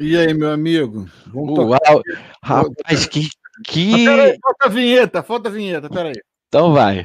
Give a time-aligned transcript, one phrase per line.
[0.00, 1.06] E aí, meu amigo?
[1.26, 2.02] Vamos Uau!
[2.42, 3.28] Rapaz, que.
[3.66, 4.08] que...
[4.08, 6.14] Ah, peraí, falta a vinheta, falta a vinheta, peraí.
[6.48, 7.04] Então vai.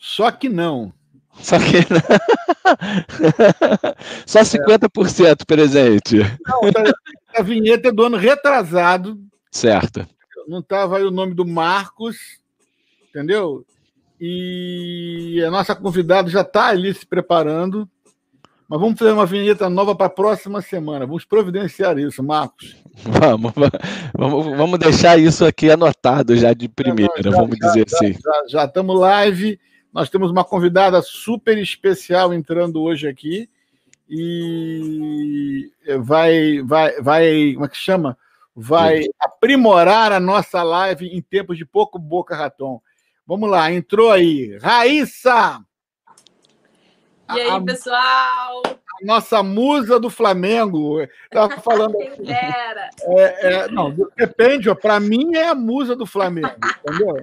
[0.00, 0.92] Só que não.
[1.34, 1.86] Só que
[4.26, 6.16] Só 50% presente.
[6.44, 6.82] Não, tá,
[7.36, 9.16] a vinheta é do ano retrasado.
[9.52, 10.04] Certo.
[10.48, 12.39] Não estava aí o nome do Marcos,
[13.10, 13.64] entendeu?
[14.20, 17.88] E a nossa convidada já está ali se preparando.
[18.68, 21.04] Mas vamos fazer uma vinheta nova para a próxima semana.
[21.04, 22.76] Vamos providenciar isso, Marcos.
[23.02, 23.52] Vamos,
[24.14, 28.18] vamos, vamos deixar isso aqui anotado já de primeira, é, vamos já, dizer já, assim.
[28.48, 29.58] Já estamos live
[29.92, 33.48] nós temos uma convidada super especial entrando hoje aqui
[34.08, 38.16] e vai, vai, vai, como é que chama?
[38.54, 42.80] Vai aprimorar a nossa live em tempos de pouco boca raton.
[43.30, 45.64] Vamos lá, entrou aí, Raíssa.
[47.32, 48.62] E aí, a, pessoal?
[48.66, 51.00] A nossa musa do Flamengo.
[51.00, 51.92] Estava falando.
[52.16, 52.90] Quem era?
[53.02, 56.50] É, é, não, depende, para mim é a musa do Flamengo,
[56.84, 57.20] entendeu?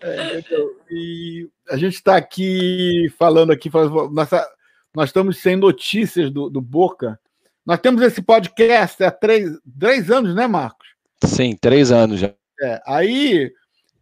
[0.00, 0.42] É,
[0.90, 3.70] e a gente está aqui falando aqui,
[4.10, 4.44] nossa,
[4.92, 7.20] nós estamos sem notícias do, do Boca.
[7.64, 10.88] Nós temos esse podcast há três, três anos, né, Marcos?
[11.22, 12.34] Sim, três anos já.
[12.60, 13.52] É, aí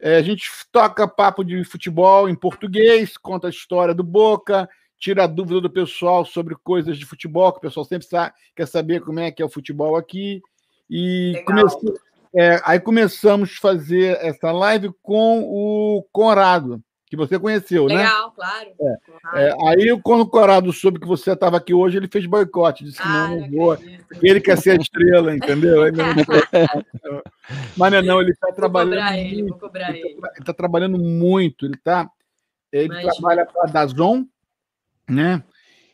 [0.04, 5.24] é, a gente toca papo de futebol em português, conta a história do Boca, tira
[5.24, 9.00] a dúvida do pessoal sobre coisas de futebol, que o pessoal sempre sabe, quer saber
[9.00, 10.42] como é que é o futebol aqui.
[10.90, 11.94] E começou,
[12.36, 18.04] é, aí começamos a fazer essa live com o Conrado, que você conheceu, Legal, né?
[18.04, 18.70] Legal, claro.
[19.34, 22.84] É, é, aí, quando o Conrado soube que você estava aqui hoje, ele fez boicote,
[22.84, 23.78] disse que ah, não, não vou.
[24.22, 25.82] Ele quer ser a estrela, entendeu?
[27.76, 28.94] Mas não, é não ele está trabalhando.
[28.94, 30.08] Cobrar ele, muito, cobrar ele.
[30.08, 32.10] Ele está tá trabalhando muito, ele tá.
[32.72, 34.24] Ele trabalha para a Dazon,
[35.08, 35.42] né?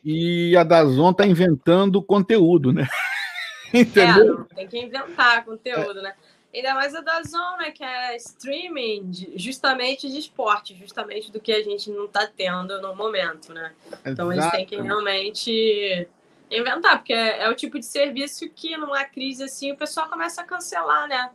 [0.03, 2.87] E a Dazon está inventando conteúdo, né?
[3.73, 4.45] Entendeu?
[4.51, 6.13] É, tem que inventar conteúdo, né?
[6.53, 11.63] Ainda mais a da Zona, que é streaming justamente de esporte, justamente do que a
[11.63, 13.71] gente não está tendo no momento, né?
[14.05, 16.07] Então eles têm que realmente
[16.51, 20.41] inventar, porque é, é, o tipo de serviço que numa crise assim o pessoal começa
[20.41, 21.29] a cancelar, né?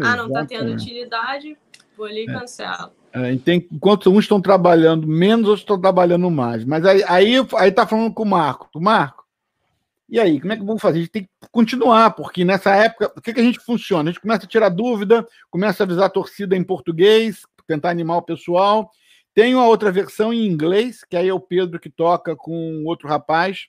[0.00, 1.56] Ah, não está tendo utilidade,
[1.94, 2.32] vou ali e é.
[2.32, 2.90] cancelo.
[3.12, 6.64] É, tem, enquanto uns estão trabalhando menos, outros estão trabalhando mais.
[6.64, 8.70] Mas aí, aí, aí tá falando com o Marco.
[8.80, 9.21] Marco,
[10.12, 10.98] e aí, como é que vamos fazer?
[10.98, 14.10] A gente tem que continuar, porque nessa época, o que, que a gente funciona?
[14.10, 18.18] A gente começa a tirar dúvida, começa a avisar a torcida em português, tentar animar
[18.18, 18.90] o pessoal.
[19.32, 23.08] Tem uma outra versão em inglês, que aí é o Pedro que toca com outro
[23.08, 23.68] rapaz,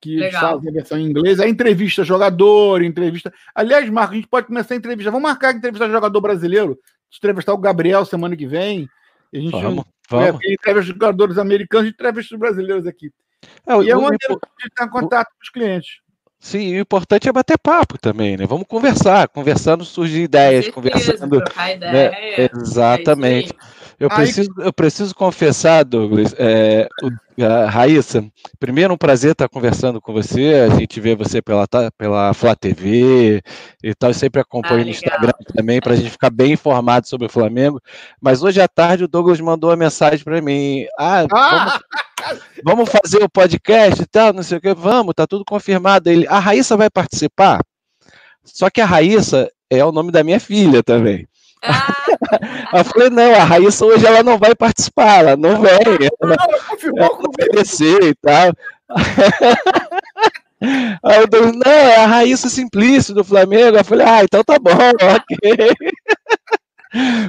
[0.00, 0.40] que Legal.
[0.40, 1.38] faz a versão em inglês.
[1.38, 3.30] Aí entrevista jogador, entrevista.
[3.54, 5.10] Aliás, Marco, a gente pode começar a entrevista.
[5.10, 6.78] Vamos marcar a entrevista jogador brasileiro,
[7.14, 8.88] entrevistar o Gabriel semana que vem.
[9.34, 10.40] A gente vamos, vamos.
[10.42, 13.12] É, entrevista jogadores americanos e entrevista os brasileiros aqui.
[13.66, 16.00] É, e é uma maneira de estar contato com os clientes.
[16.40, 18.46] Sim, o importante é bater papo também, né?
[18.46, 21.36] Vamos conversar, conversando surgir ideias, certeza, conversando.
[21.38, 22.06] Né?
[22.06, 22.60] Ideia, né?
[22.62, 23.52] Exatamente.
[23.98, 28.24] Eu preciso, eu preciso confessar, Douglas, é, o, a Raíssa,
[28.60, 31.66] primeiro um prazer estar conversando com você, a gente vê você pela,
[31.98, 33.42] pela Flá TV
[33.82, 37.08] e tal, eu sempre acompanho ah, no Instagram também, para a gente ficar bem informado
[37.08, 37.82] sobre o Flamengo,
[38.20, 41.48] mas hoje à tarde o Douglas mandou uma mensagem para mim, ah, ah!
[41.50, 41.80] Vamos,
[42.64, 46.08] vamos, fazer o podcast e tal, não sei o que, vamos, tá tudo confirmado.
[46.10, 47.60] Ele, a Raíssa vai participar,
[48.44, 51.26] só que a Raíssa é o nome da minha filha também.
[51.62, 51.94] Ah.
[52.78, 55.70] eu falei, não, a Raíssa hoje ela não vai participar, ela não vem.
[56.22, 56.36] Ela,
[56.96, 58.52] ela descer e tal.
[60.60, 63.76] Aí eu disse, não, é a Raíssa Simplício do Flamengo.
[63.76, 65.70] Eu falei, ah, então tá bom, ok.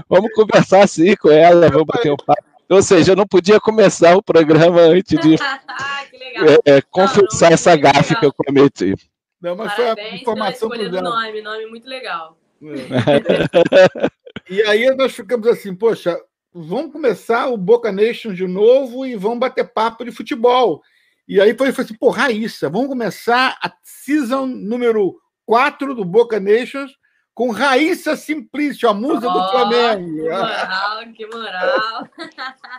[0.09, 2.48] vamos conversar assim com ela, vamos bater um papo.
[2.69, 5.33] Ou seja, eu não podia começar o programa antes de
[6.65, 8.93] é, é, confessar não, não, essa gafe que eu cometi.
[9.41, 12.37] Não, mas Parabéns foi a informação pelo nome, nome muito legal.
[12.61, 14.51] É.
[14.53, 16.15] e aí nós ficamos assim, poxa,
[16.53, 20.81] vamos começar o Boca Nation de novo e vamos bater papo de futebol.
[21.27, 25.15] E aí foi, foi assim, pô, Raíssa, vamos começar a season número
[25.45, 26.91] 4 do Boca Nations
[27.39, 30.13] com Raíssa Simplício, a musa oh, do Flamengo.
[30.13, 32.09] Que moral, que moral.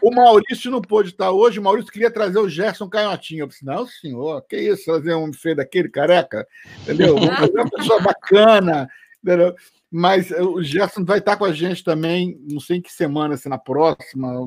[0.02, 3.44] O Maurício não pôde estar hoje, o Maurício queria trazer o Gerson Canhotinho.
[3.44, 6.46] Eu disse, não, senhor, que isso, trazer um feio daquele careca,
[6.82, 7.16] entendeu?
[7.16, 8.86] Uma pessoa bacana,
[9.24, 9.54] entendeu?
[9.90, 13.48] Mas o Gerson vai estar com a gente também, não sei em que semana, se
[13.48, 14.46] na próxima.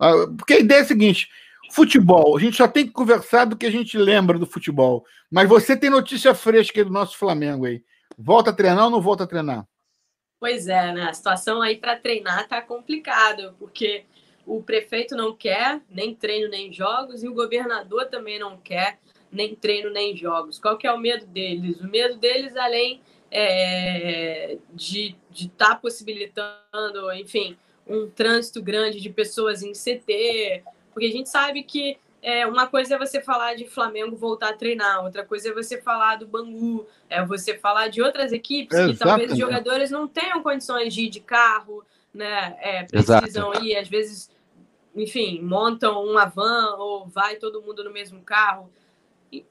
[0.00, 1.28] Ah, porque a ideia é a seguinte:
[1.70, 5.04] futebol, a gente só tem que conversar do que a gente lembra do futebol.
[5.30, 7.80] Mas você tem notícia fresca aí do nosso Flamengo aí.
[8.16, 9.66] Volta a treinar ou não volta a treinar?
[10.40, 11.02] Pois é, né?
[11.04, 14.04] A situação aí para treinar tá complicada, porque
[14.46, 18.98] o prefeito não quer nem treino nem jogos e o governador também não quer
[19.30, 20.58] nem treino nem jogos.
[20.58, 21.80] Qual que é o medo deles?
[21.80, 29.62] O medo deles, além é, de estar tá possibilitando, enfim, um trânsito grande de pessoas
[29.62, 34.16] em CT, porque a gente sabe que é, uma coisa é você falar de Flamengo
[34.16, 38.32] voltar a treinar, outra coisa é você falar do Bangu, é você falar de outras
[38.32, 38.98] equipes Exatamente.
[38.98, 42.56] que talvez os jogadores não tenham condições de ir de carro, né?
[42.60, 43.64] É, precisam Exato.
[43.64, 44.28] ir, às vezes,
[44.96, 48.72] enfim, montam uma van ou vai todo mundo no mesmo carro.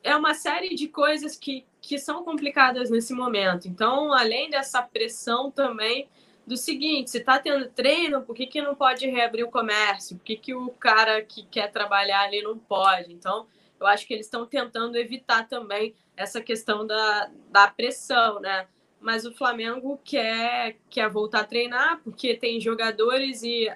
[0.03, 3.69] É uma série de coisas que, que são complicadas nesse momento.
[3.69, 6.09] Então, além dessa pressão também
[6.45, 10.17] do seguinte, se está tendo treino, por que, que não pode reabrir o comércio?
[10.17, 13.11] Por que, que o cara que quer trabalhar ali não pode?
[13.11, 13.47] Então,
[13.79, 18.67] eu acho que eles estão tentando evitar também essa questão da, da pressão, né?
[18.99, 23.71] Mas o Flamengo quer, quer voltar a treinar, porque tem jogadores e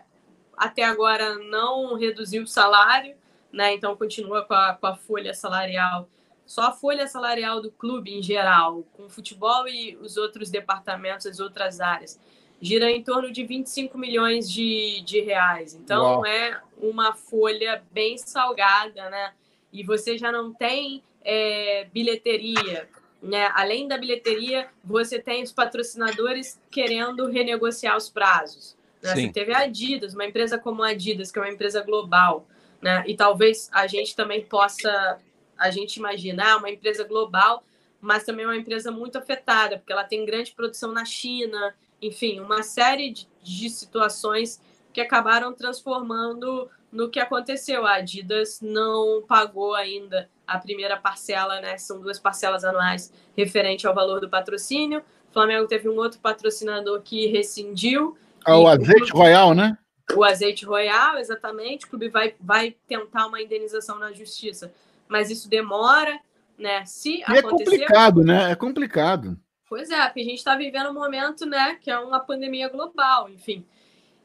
[0.55, 3.15] até agora não reduziu o salário,
[3.51, 3.73] né?
[3.73, 6.07] Então continua com a, com a folha salarial.
[6.45, 11.25] Só a folha salarial do clube em geral, com o futebol e os outros departamentos,
[11.25, 12.19] as outras áreas
[12.61, 15.73] gira em torno de 25 milhões de, de reais.
[15.73, 16.25] Então Uau.
[16.25, 19.33] é uma folha bem salgada, né?
[19.71, 22.87] E você já não tem é, bilheteria.
[23.21, 23.51] Né?
[23.53, 28.75] Além da bilheteria, você tem os patrocinadores querendo renegociar os prazos.
[29.01, 29.13] Né?
[29.13, 32.47] Você teve a Adidas, uma empresa como a Adidas, que é uma empresa global,
[32.81, 33.03] né?
[33.07, 35.19] e talvez a gente também possa,
[35.57, 37.63] a gente imaginar uma empresa global,
[38.01, 42.63] mas também uma empresa muito afetada, porque ela tem grande produção na China, enfim, uma
[42.63, 44.61] série de, de situações
[44.91, 47.85] que acabaram transformando no que aconteceu.
[47.85, 51.77] A Adidas não pagou ainda a primeira parcela, né?
[51.77, 55.03] São duas parcelas anuais referente ao valor do patrocínio.
[55.29, 58.17] O Flamengo teve um outro patrocinador que rescindiu.
[58.43, 59.77] Ah, o Azeite Royal, né?
[60.15, 61.85] O Azeite Royal, exatamente.
[61.85, 64.73] O clube vai, vai tentar uma indenização na justiça,
[65.07, 66.19] mas isso demora,
[66.57, 66.83] né?
[66.85, 67.41] Se e acontecer...
[67.41, 68.51] é complicado, né?
[68.51, 69.39] É complicado.
[69.69, 73.29] Pois é, porque a gente está vivendo um momento, né, que é uma pandemia global,
[73.29, 73.63] enfim.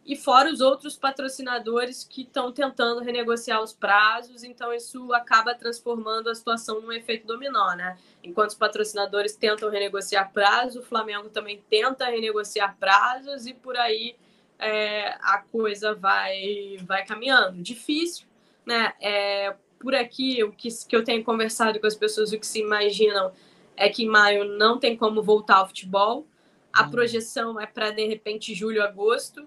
[0.07, 6.29] E fora os outros patrocinadores que estão tentando renegociar os prazos, então isso acaba transformando
[6.29, 7.99] a situação num efeito dominó, né?
[8.23, 14.15] Enquanto os patrocinadores tentam renegociar prazos, o Flamengo também tenta renegociar prazos e por aí
[14.59, 17.63] é, a coisa vai, vai caminhando.
[17.63, 18.27] Difícil,
[18.67, 18.93] né?
[19.01, 22.61] É, por aqui, o que, que eu tenho conversado com as pessoas, o que se
[22.61, 23.33] imaginam
[23.77, 26.27] é que em maio não tem como voltar ao futebol.
[26.73, 26.91] A hum.
[26.91, 29.47] projeção é para, de repente, julho, agosto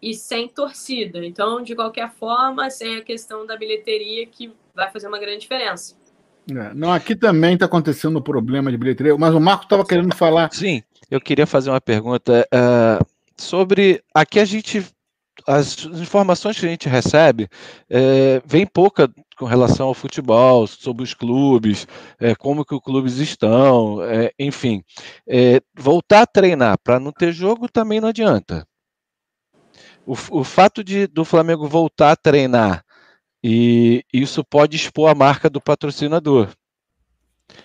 [0.00, 1.24] e sem torcida.
[1.24, 5.96] Então, de qualquer forma, sem a questão da bilheteria, que vai fazer uma grande diferença.
[6.50, 9.84] É, não, aqui também está acontecendo o um problema de bilheteria, mas o Marco estava
[9.84, 10.50] querendo falar.
[10.52, 13.04] Sim, eu queria fazer uma pergunta uh,
[13.36, 14.02] sobre.
[14.14, 14.86] Aqui a gente
[15.46, 17.48] as informações que a gente recebe
[17.88, 21.86] é, vem pouca com relação ao futebol, sobre os clubes,
[22.18, 24.82] é, como que os clubes estão, é, enfim.
[25.26, 28.66] É, voltar a treinar para não ter jogo também não adianta.
[30.06, 32.84] O, o fato de do Flamengo voltar a treinar
[33.42, 36.48] e isso pode expor a marca do patrocinador.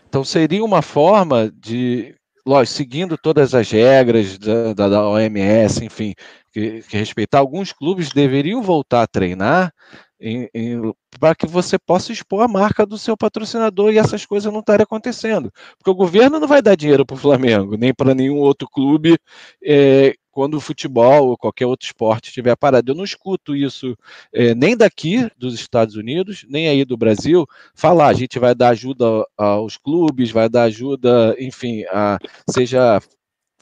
[0.07, 6.13] Então seria uma forma de lógico, seguindo todas as regras da, da, da OMS, enfim,
[6.53, 9.74] que, que, respeitar, alguns clubes deveriam voltar a treinar
[11.19, 14.83] para que você possa expor a marca do seu patrocinador e essas coisas não estarem
[14.83, 15.51] acontecendo.
[15.77, 19.17] Porque o governo não vai dar dinheiro para o Flamengo, nem para nenhum outro clube,
[19.62, 22.91] é, quando o futebol ou qualquer outro esporte estiver parado.
[22.91, 23.98] Eu não escuto isso
[24.31, 27.45] é, nem daqui dos Estados Unidos, nem aí do Brasil,
[27.75, 29.05] falar a gente vai dar ajuda
[29.38, 32.17] aos clubes, vai dar ajuda, enfim, a,
[32.50, 33.01] seja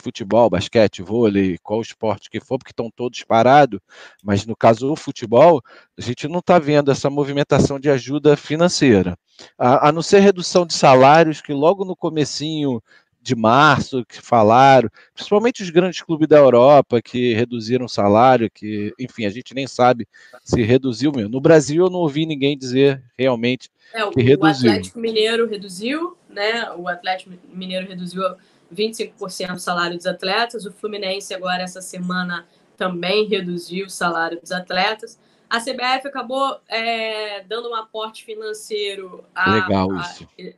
[0.01, 3.79] futebol, basquete, vôlei, qual esporte que for, porque estão todos parados,
[4.23, 5.61] mas no caso do futebol,
[5.97, 9.17] a gente não está vendo essa movimentação de ajuda financeira.
[9.57, 12.81] A, a não ser redução de salários, que logo no comecinho
[13.21, 18.93] de março que falaram, principalmente os grandes clubes da Europa que reduziram o salário, que,
[18.99, 20.07] enfim, a gente nem sabe
[20.43, 21.29] se reduziu mesmo.
[21.29, 24.69] No Brasil eu não ouvi ninguém dizer realmente é, que reduziu.
[24.69, 26.71] O Atlético Mineiro reduziu, né?
[26.71, 28.23] O Atlético Mineiro reduziu
[28.73, 32.47] 25% do salário dos atletas, o Fluminense agora essa semana
[32.77, 35.19] também reduziu o salário dos atletas.
[35.49, 39.65] A CBF acabou é, dando um aporte financeiro a, a,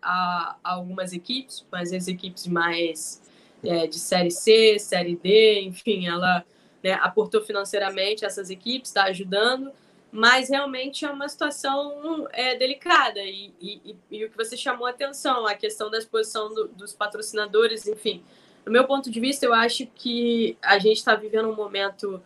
[0.01, 3.21] a, a, algumas equipes, mas as equipes mais
[3.63, 6.45] é, de Série C, Série D, enfim, ela
[6.83, 9.71] né, aportou financeiramente essas equipes, está ajudando,
[10.13, 13.19] mas realmente é uma situação é, delicada.
[13.19, 16.93] E, e, e, o que você chamou a atenção, a questão da exposição do, dos
[16.93, 18.23] patrocinadores, enfim,
[18.63, 22.21] no meu ponto de vista, eu acho que a gente está vivendo um momento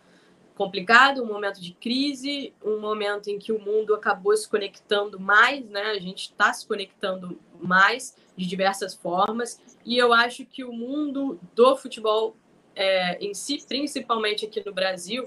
[0.54, 5.64] complicado, um momento de crise, um momento em que o mundo acabou se conectando mais,
[5.70, 5.84] né?
[5.84, 11.40] A gente está se conectando mais de diversas formas, e eu acho que o mundo
[11.54, 12.36] do futebol
[12.76, 15.24] é, em si, principalmente aqui no Brasil,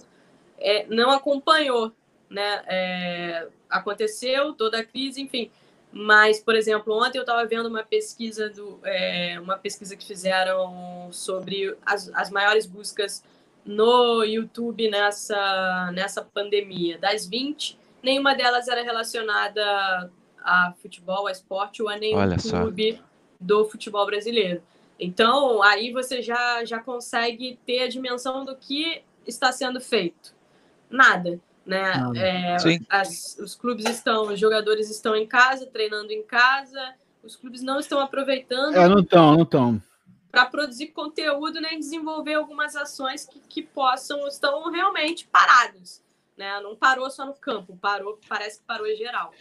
[0.59, 1.91] é, não acompanhou,
[2.31, 2.63] né?
[2.65, 5.51] É, aconteceu toda a crise, enfim.
[5.91, 11.09] Mas, por exemplo, ontem eu estava vendo uma pesquisa do, é, uma pesquisa que fizeram
[11.11, 13.21] sobre as, as maiores buscas
[13.65, 16.97] no YouTube nessa, nessa pandemia.
[16.97, 20.09] Das 20, nenhuma delas era relacionada
[20.41, 23.03] a futebol, a esporte ou a nenhum Olha clube só.
[23.39, 24.63] do futebol brasileiro.
[24.97, 30.33] Então, aí você já, já consegue ter a dimensão do que está sendo feito.
[30.89, 31.39] Nada.
[31.65, 31.93] Né?
[32.15, 32.57] É,
[32.89, 37.79] as, os clubes estão, os jogadores estão em casa, treinando em casa, os clubes não
[37.79, 38.75] estão aproveitando.
[38.75, 39.81] É, não estão, não estão
[40.31, 46.01] para produzir conteúdo né, e desenvolver algumas ações que, que possam, estão realmente parados.
[46.37, 46.59] Né?
[46.61, 49.33] Não parou só no campo, parou, parece que parou em geral.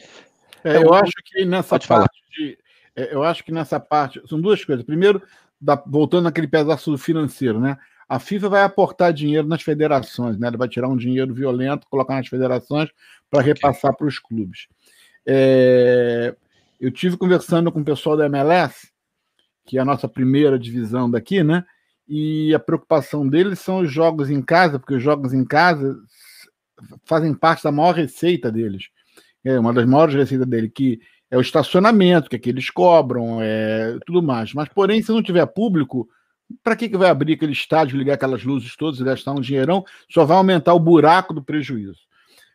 [0.65, 2.59] É, eu acho que nessa Pode parte de,
[2.97, 4.85] é, eu acho que nessa parte são duas coisas.
[4.85, 5.23] Primeiro,
[5.61, 7.79] da, voltando naquele pedaço financeiro, né?
[8.11, 10.49] A FIFA vai aportar dinheiro nas federações, né?
[10.49, 12.91] Ela vai tirar um dinheiro violento, colocar nas federações
[13.31, 14.67] para repassar para os clubes.
[15.25, 16.35] É,
[16.81, 18.91] eu tive conversando com o pessoal da MLS
[19.71, 21.65] que é a nossa primeira divisão daqui, né?
[22.09, 25.97] E a preocupação deles são os jogos em casa, porque os jogos em casa
[27.05, 28.89] fazem parte da maior receita deles.
[29.45, 31.01] É uma das maiores receitas dele, que
[31.31, 34.53] é o estacionamento, que é que eles cobram, é tudo mais.
[34.53, 36.09] Mas, porém, se não tiver público,
[36.63, 39.85] para que, que vai abrir aquele estádio, ligar aquelas luzes todas e gastar um dinheirão?
[40.09, 42.01] Só vai aumentar o buraco do prejuízo.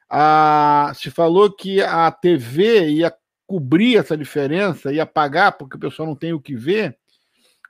[0.09, 3.13] Ah, se falou que a TV ia
[3.47, 6.97] cobrir essa diferença, ia pagar porque o pessoal não tem o que ver.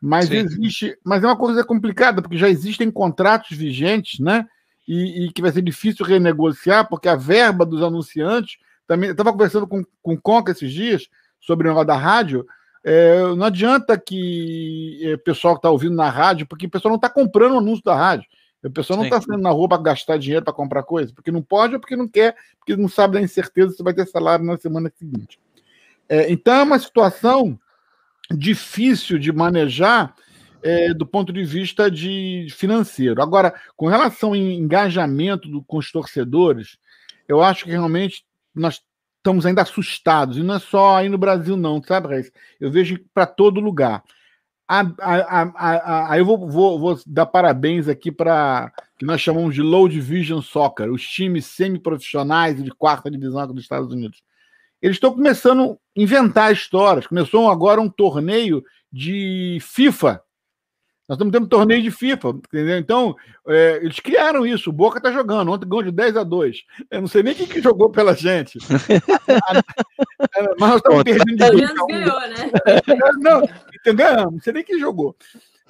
[0.01, 0.37] Mas Sim.
[0.37, 4.45] existe, mas é uma coisa complicada, porque já existem contratos vigentes, né?
[4.87, 9.09] E, e, que vai ser difícil renegociar, porque a verba dos anunciantes também.
[9.09, 11.07] Eu estava conversando com, com o Conca esses dias
[11.39, 12.45] sobre o negócio da rádio.
[12.87, 16.91] É, não adianta que o é, pessoal que está ouvindo na rádio, porque o pessoal
[16.91, 18.29] não está comprando o anúncio da rádio.
[18.63, 21.41] O pessoal não está saindo na rua para gastar dinheiro para comprar coisa, porque não
[21.41, 24.55] pode ou porque não quer, porque não sabe da incerteza se vai ter salário na
[24.57, 25.39] semana seguinte.
[26.07, 27.59] É, então é uma situação
[28.29, 30.15] difícil de manejar
[30.61, 33.21] é, do ponto de vista de financeiro.
[33.21, 36.77] Agora, com relação ao engajamento do, com os torcedores,
[37.27, 38.23] eu acho que realmente
[38.53, 38.81] nós
[39.25, 42.31] estamos ainda assustados, e não é só aí no Brasil, não, sabe, Reis?
[42.59, 44.03] Eu vejo para todo lugar.
[44.67, 50.41] Aí eu vou, vou, vou, dar parabéns aqui para que nós chamamos de Low Division
[50.41, 54.23] Soccer, os times semiprofissionais de quarta divisão dos Estados Unidos
[54.85, 57.07] eles estão começando a inventar histórias.
[57.07, 60.21] Começou agora um torneio de FIFA.
[61.07, 62.77] Nós estamos tendo um torneio de FIFA, entendeu?
[62.79, 63.15] Então,
[63.47, 64.71] é, eles criaram isso.
[64.71, 65.51] O Boca está jogando.
[65.51, 66.63] Ontem ganhou de 10 a 2.
[66.89, 68.57] Eu não sei nem quem que jogou pela gente.
[70.59, 72.51] Mas nós estamos perdendo de ganhou, né?
[73.19, 73.43] Não,
[73.79, 74.33] então ganhamos.
[74.33, 75.15] Não sei nem quem jogou.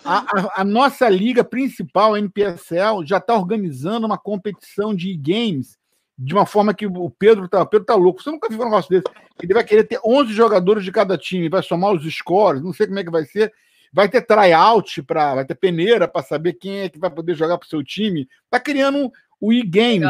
[0.06, 5.78] A, a, a, nossa liga principal, a NPSL, já está organizando uma competição de games
[6.18, 8.24] de uma forma que o Pedro tá, o Pedro tá louco.
[8.24, 9.04] Você nunca viu um negócio desse.
[9.42, 12.88] Ele vai querer ter 11 jogadores de cada time, vai somar os scores, não sei
[12.88, 13.52] como é que vai ser.
[13.96, 17.58] Vai ter tryout para, vai ter peneira para saber quem é que vai poder jogar
[17.58, 18.28] para o seu time.
[18.50, 19.10] Tá criando
[19.40, 20.06] o e-game,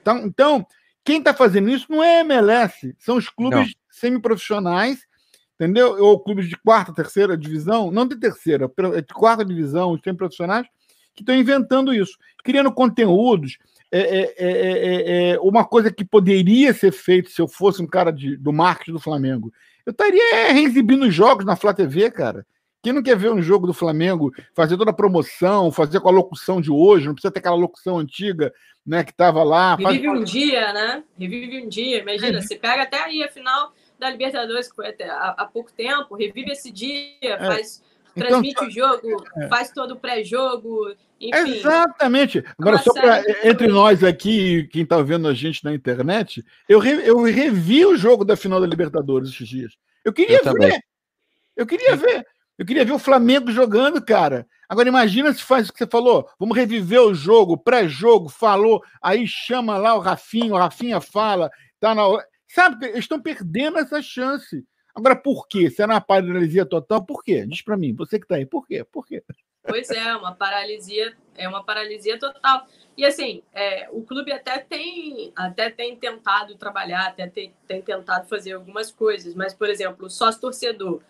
[0.00, 0.66] então, então,
[1.04, 5.00] quem está fazendo isso não é MLS, são os clubes semiprofissionais,
[5.54, 6.02] entendeu?
[6.02, 10.66] Ou clubes de quarta, terceira divisão, não de terceira, de quarta divisão, os semiprofissionais
[11.14, 13.58] que estão inventando isso, criando conteúdos,
[13.92, 17.86] é é, é, é, é, uma coisa que poderia ser feito se eu fosse um
[17.86, 19.52] cara de, do marketing do Flamengo.
[19.84, 22.46] Eu estaria reexibindo jogos na Flá TV, cara.
[22.82, 26.12] Quem não quer ver um jogo do Flamengo, fazer toda a promoção, fazer com a
[26.12, 28.52] locução de hoje, não precisa ter aquela locução antiga,
[28.86, 29.74] né, que estava lá.
[29.74, 30.20] Revive faz...
[30.20, 31.04] um dia, né?
[31.18, 31.98] Revive um dia.
[31.98, 32.40] Imagina, é.
[32.40, 36.14] você pega até aí a final da Libertadores, que foi até há, há pouco tempo,
[36.14, 37.82] revive esse dia, faz
[38.18, 39.48] então, transmite o jogo, é.
[39.48, 41.58] faz todo o pré-jogo, enfim.
[41.58, 42.44] Exatamente.
[42.58, 47.08] Agora, só para entre nós aqui, quem está vendo a gente na internet, eu, re,
[47.08, 49.72] eu revi o jogo da final da Libertadores esses dias.
[50.04, 50.80] Eu queria eu ver.
[51.56, 52.26] Eu queria ver.
[52.58, 54.46] Eu queria ver o Flamengo jogando, cara.
[54.68, 56.28] Agora imagina se faz o que você falou.
[56.38, 61.94] Vamos reviver o jogo, pré-jogo, falou, aí chama lá o Rafinha, o Rafinha fala, tá
[61.94, 62.02] na
[62.48, 64.66] Sabe, eles estão perdendo essa chance.
[64.94, 65.70] Agora, por quê?
[65.70, 67.46] Se é uma paralisia total, por quê?
[67.46, 68.82] Diz para mim, você que está aí, por quê?
[68.82, 69.22] Por quê?
[69.62, 72.66] Pois é, uma paralisia, é uma paralisia total.
[72.96, 78.26] E assim, é, o clube até tem, até tem tentado trabalhar, até tem, tem tentado
[78.26, 81.02] fazer algumas coisas, mas, por exemplo, o sócio torcedor.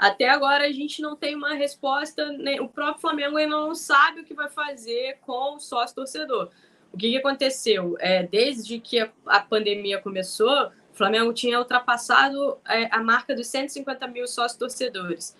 [0.00, 2.26] Até agora a gente não tem uma resposta,
[2.62, 6.48] o próprio Flamengo ainda não sabe o que vai fazer com o sócio torcedor.
[6.90, 7.96] O que, que aconteceu?
[8.00, 13.46] É, desde que a, a, pandemia começou, o Flamengo tinha ultrapassado é, a marca dos
[13.48, 15.36] 150 mil sócios torcedores.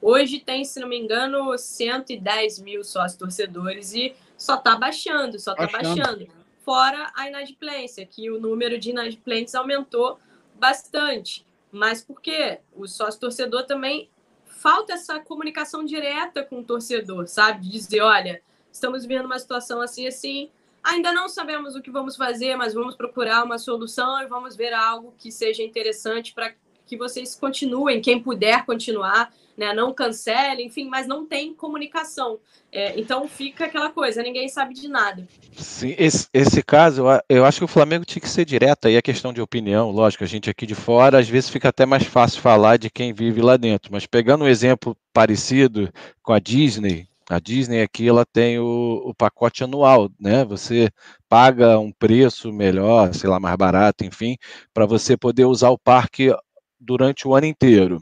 [0.00, 5.50] Hoje tem, se não me engano, 110 mil sócios torcedores e só está baixando, só
[5.50, 5.96] está baixando.
[5.96, 6.28] baixando.
[6.60, 10.16] Fora a inadimplência, que o número de inadimplentes aumentou
[10.54, 11.45] bastante.
[11.70, 12.60] Mas por quê?
[12.74, 14.08] O sócio torcedor também
[14.46, 17.62] falta essa comunicação direta com o torcedor, sabe?
[17.62, 18.42] De dizer, olha,
[18.72, 20.50] estamos vivendo uma situação assim assim,
[20.82, 24.72] ainda não sabemos o que vamos fazer, mas vamos procurar uma solução e vamos ver
[24.72, 26.54] algo que seja interessante para
[26.86, 29.72] que vocês continuem, quem puder continuar, né?
[29.72, 32.38] Não cancele, enfim, mas não tem comunicação.
[32.70, 35.26] É, então fica aquela coisa, ninguém sabe de nada.
[35.56, 39.02] Sim, esse, esse caso, eu acho que o Flamengo tinha que ser direto, aí é
[39.02, 42.42] questão de opinião, lógico, a gente aqui de fora, às vezes fica até mais fácil
[42.42, 45.90] falar de quem vive lá dentro, mas pegando um exemplo parecido
[46.22, 50.44] com a Disney, a Disney aqui ela tem o, o, pacote anual, né?
[50.44, 50.88] Você
[51.28, 54.36] paga um preço melhor, sei lá, mais barato, enfim,
[54.72, 56.32] para você poder usar o parque
[56.78, 58.00] durante o ano inteiro.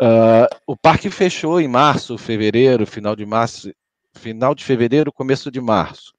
[0.00, 3.72] Uh, o parque fechou em março, fevereiro, final de março,
[4.14, 6.12] final de fevereiro, começo de março.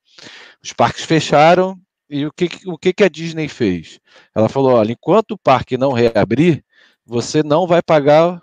[0.64, 1.80] Os parques fecharam
[2.10, 4.00] e o que, o que, que a Disney fez?
[4.36, 6.64] Ela falou: olha, enquanto o parque não reabrir,
[7.06, 8.42] você não vai pagar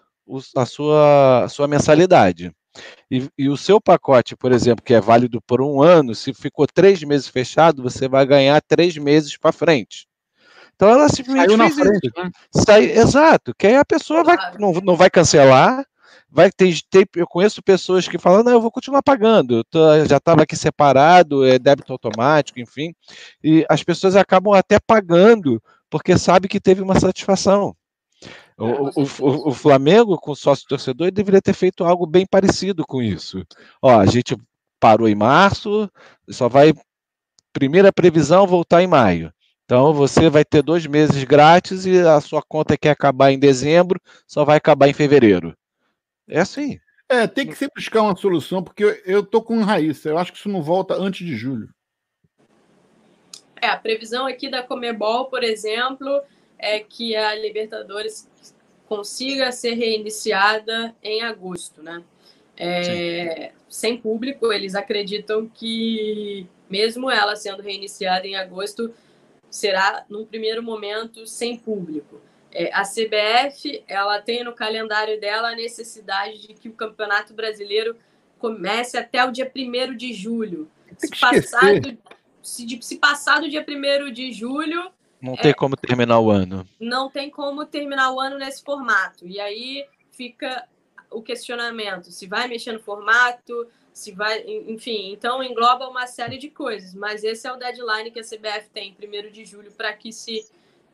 [0.56, 2.52] a, sua, a sua mensalidade.
[3.10, 6.66] E, e, o seu pacote, por exemplo, que é válido por um ano, se ficou
[6.66, 10.08] três meses fechado, você vai ganhar três meses para frente.
[10.74, 12.24] Então ela simplesmente Saiu fez frente, isso.
[12.24, 12.30] Né?
[12.52, 15.84] Sai, exato, que aí a pessoa vai, não, não vai cancelar,
[16.30, 20.16] vai ter, ter, eu conheço pessoas que falam, não, eu vou continuar pagando, tô, já
[20.16, 22.94] estava aqui separado, é débito automático, enfim,
[23.42, 27.76] e as pessoas acabam até pagando porque sabe que teve uma satisfação.
[28.58, 32.84] O, é, o, o, o, Flamengo, com sócio torcedor, deveria ter feito algo bem parecido
[32.84, 33.44] com isso.
[33.80, 34.36] Ó, a gente
[34.80, 35.90] parou em março,
[36.28, 36.72] só vai
[37.52, 39.32] primeira previsão voltar em maio.
[39.64, 44.00] Então você vai ter dois meses grátis e a sua conta quer acabar em dezembro,
[44.26, 45.56] só vai acabar em fevereiro.
[46.28, 46.78] É assim.
[47.08, 50.08] É, tem que sempre buscar uma solução, porque eu, tô com Raíssa.
[50.08, 51.68] Eu acho que isso não volta antes de julho.
[53.60, 56.22] É, a previsão aqui da Comebol, por exemplo,
[56.58, 58.28] é que a Libertadores
[58.86, 62.02] consiga ser reiniciada em agosto, né?
[62.56, 68.94] É, sem público, eles acreditam que, mesmo ela sendo reiniciada em agosto,
[69.54, 72.20] será, num primeiro momento, sem público.
[72.50, 77.96] É, a CBF ela tem no calendário dela a necessidade de que o Campeonato Brasileiro
[78.38, 80.68] comece até o dia 1 de julho.
[80.98, 81.96] Se passar, do,
[82.42, 84.90] se, se passar do dia 1 de julho.
[85.20, 86.68] Não tem é, como terminar o ano.
[86.80, 89.24] Não tem como terminar o ano nesse formato.
[89.26, 90.66] E aí fica
[91.10, 96.50] o questionamento: se vai mexer no formato, se vai, enfim, então engloba uma série de
[96.50, 100.12] coisas, mas esse é o deadline que a CBF tem, 1 de julho, para que
[100.12, 100.44] se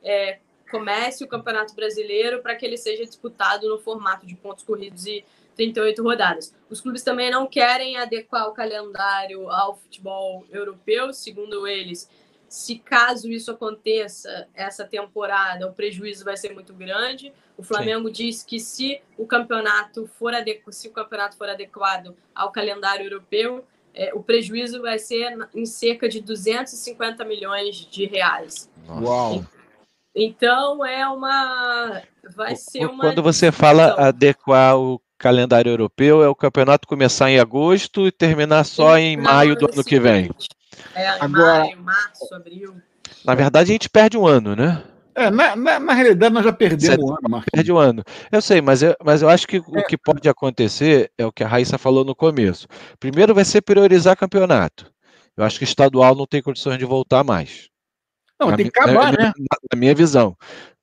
[0.03, 0.39] é,
[0.71, 5.25] comece o Campeonato Brasileiro, para que ele seja disputado no formato de pontos corridos e
[5.57, 6.55] 38 rodadas.
[6.69, 12.07] Os clubes também não querem adequar o calendário ao futebol europeu, segundo eles,
[12.51, 17.33] se caso isso aconteça essa temporada, o prejuízo vai ser muito grande.
[17.57, 18.13] O Flamengo Sim.
[18.13, 23.65] diz que se o campeonato for adequado, se o campeonato for adequado ao calendário europeu,
[23.95, 28.69] é, o prejuízo vai ser em cerca de 250 milhões de reais.
[28.89, 29.45] Uau!
[30.13, 32.03] Então é uma
[32.35, 37.39] vai ser uma Quando você fala adequar o calendário europeu, é o campeonato começar em
[37.39, 40.31] agosto e terminar só em maio do ano que vem.
[40.95, 42.77] É, Agora, maio, março, abril.
[43.25, 44.83] Na verdade, a gente perde um ano, né?
[45.15, 47.51] É, na, na, na realidade, nós já perdemos um ano, Marquinhos.
[47.53, 48.05] Perde um ano.
[48.31, 49.61] Eu sei, mas eu, mas eu acho que é.
[49.61, 52.67] o que pode acontecer é o que a Raíssa falou no começo.
[52.99, 54.91] Primeiro vai ser priorizar campeonato.
[55.37, 57.69] Eu acho que estadual não tem condições de voltar mais.
[58.39, 59.33] Não, na tem que acabar, na, né?
[59.37, 60.37] Na, na, minha visão.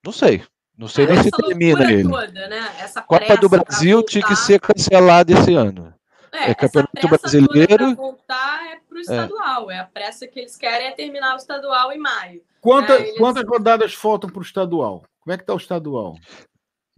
[0.05, 0.43] Não sei.
[0.77, 2.09] Não sei nem se termina ele.
[2.09, 2.69] Toda, né?
[3.07, 5.93] Copa do Brasil tinha que ser cancelada esse ano.
[6.31, 7.95] É, é Campeonato Brasileiro.
[7.95, 9.23] voltar é para o é.
[9.23, 9.71] estadual.
[9.71, 9.75] É.
[9.75, 9.79] é.
[9.79, 12.41] a pressa que eles querem é terminar o estadual em maio.
[12.61, 13.17] Quanta, é, eles...
[13.17, 15.03] Quantas rodadas faltam para o estadual?
[15.19, 16.15] Como é que está o estadual?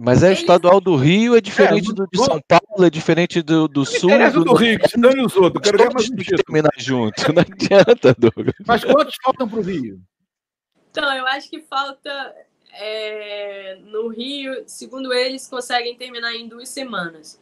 [0.01, 3.41] Mas é o estadual do Rio, é diferente é, do de São Paulo, é diferente
[3.41, 4.11] do, do Sul.
[4.31, 5.61] Do, do Rio, que se dane os outros.
[5.61, 8.55] Quero ver mais terminar junto, não adianta, Douglas.
[8.65, 9.99] Mas quantos faltam para o Rio?
[10.89, 12.33] Então, eu acho que falta.
[12.71, 17.37] É, no Rio, segundo eles, conseguem terminar em duas semanas.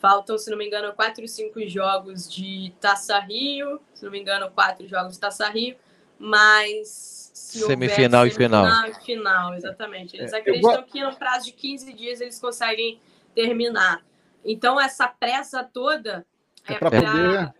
[0.00, 4.50] Faltam, se não me engano, quatro, cinco jogos de Taça Rio, se não me engano,
[4.50, 5.76] quatro jogos de Taça Rio,
[6.18, 8.66] mas semifinal, e final.
[9.04, 9.54] final.
[9.54, 10.16] exatamente.
[10.16, 12.98] Eles é, acreditam que no prazo de 15 dias eles conseguem
[13.34, 14.02] terminar.
[14.42, 16.26] Então, essa pressa toda
[16.66, 17.54] é, é para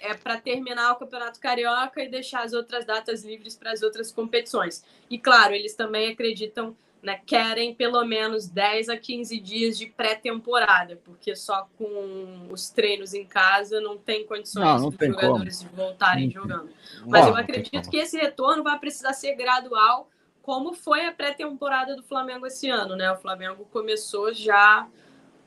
[0.00, 4.12] é para terminar o Campeonato Carioca e deixar as outras datas livres para as outras
[4.12, 4.84] competições.
[5.10, 11.00] E claro, eles também acreditam, né, querem pelo menos 10 a 15 dias de pré-temporada,
[11.04, 15.58] porque só com os treinos em casa não tem condições não, não dos tem jogadores
[15.58, 15.70] como.
[15.70, 16.68] de voltarem jogando.
[17.06, 20.10] Mas eu acredito que esse retorno vai precisar ser gradual,
[20.42, 23.12] como foi a pré-temporada do Flamengo esse ano, né?
[23.12, 24.88] O Flamengo começou já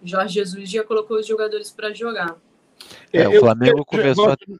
[0.02, 2.38] Jorge Jesus já colocou os jogadores para jogar.
[3.12, 4.30] É, o Flamengo eu, começou.
[4.30, 4.58] Eu...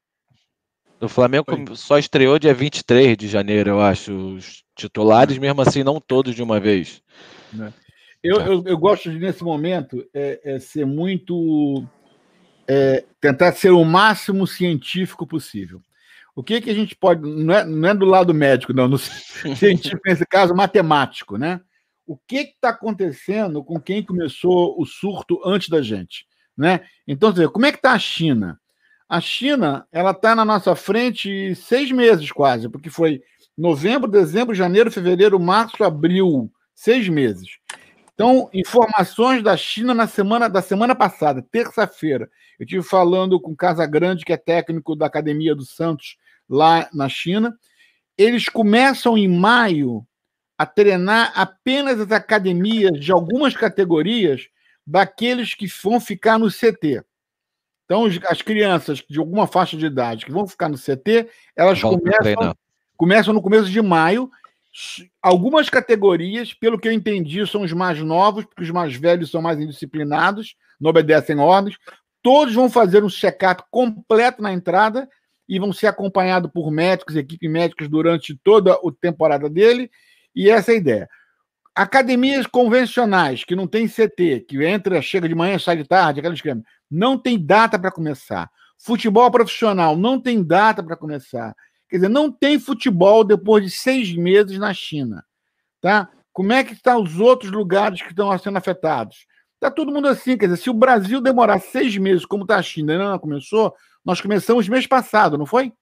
[1.02, 1.76] O Flamengo Foi.
[1.76, 4.14] só estreou dia 23 de janeiro, eu acho.
[4.36, 7.02] Os titulares, mesmo assim, não todos de uma vez.
[7.54, 7.74] Né.
[8.22, 11.86] Eu, eu, eu, gosto de, nesse momento, é, é ser muito.
[12.68, 15.82] É, tentar ser o máximo científico possível.
[16.36, 17.22] O que, que a gente pode.
[17.22, 21.62] Não é, não é do lado médico, não, no científico, nesse caso, matemático, né?
[22.06, 26.26] O que está acontecendo com quem começou o surto antes da gente?
[26.58, 26.82] Né?
[27.08, 28.60] Então, como é que está a China?
[29.10, 33.24] A China ela está na nossa frente seis meses quase, porque foi
[33.58, 37.58] novembro, dezembro, janeiro, fevereiro, março, abril, seis meses.
[38.14, 42.30] Então, informações da China na semana da semana passada, terça-feira.
[42.60, 46.16] Eu tive falando com Casa Grande, que é técnico da Academia do Santos
[46.48, 47.58] lá na China.
[48.16, 50.06] Eles começam em maio
[50.56, 54.50] a treinar apenas as academias de algumas categorias
[54.86, 57.02] daqueles que vão ficar no CT.
[57.90, 62.56] Então, as crianças de alguma faixa de idade que vão ficar no CT, elas começam,
[62.96, 64.30] começam no começo de maio.
[65.20, 69.42] Algumas categorias, pelo que eu entendi, são os mais novos, porque os mais velhos são
[69.42, 71.78] mais indisciplinados, não obedecem ordens.
[72.22, 75.10] Todos vão fazer um check-up completo na entrada
[75.48, 79.90] e vão ser acompanhados por médicos, equipe médicas durante toda a temporada dele.
[80.36, 81.10] E essa é a ideia.
[81.74, 86.36] Academias convencionais, que não tem CT, que entra, chega de manhã, sai de tarde, aquela
[86.36, 88.50] esquema, não tem data para começar.
[88.78, 91.56] Futebol profissional não tem data para começar.
[91.90, 95.26] Quer dizer, não tem futebol depois de seis meses na China.
[95.82, 96.10] Tá?
[96.32, 99.26] Como é que estão os outros lugares que estão sendo afetados?
[99.56, 102.62] Está todo mundo assim, quer dizer, se o Brasil demorar seis meses, como está a
[102.62, 103.76] China, ainda não começou,
[104.06, 105.74] nós começamos mês passado, não foi?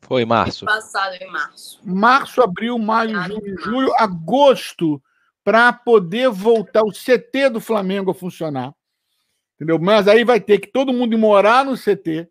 [0.00, 0.64] Foi março.
[0.64, 1.80] Mês passado, em março.
[1.84, 5.02] Março, abril, maio, junho, julho, agosto
[5.44, 8.72] para poder voltar o CT do Flamengo a funcionar.
[9.62, 9.78] Entendeu?
[9.78, 12.28] Mas aí vai ter que todo mundo morar no CT.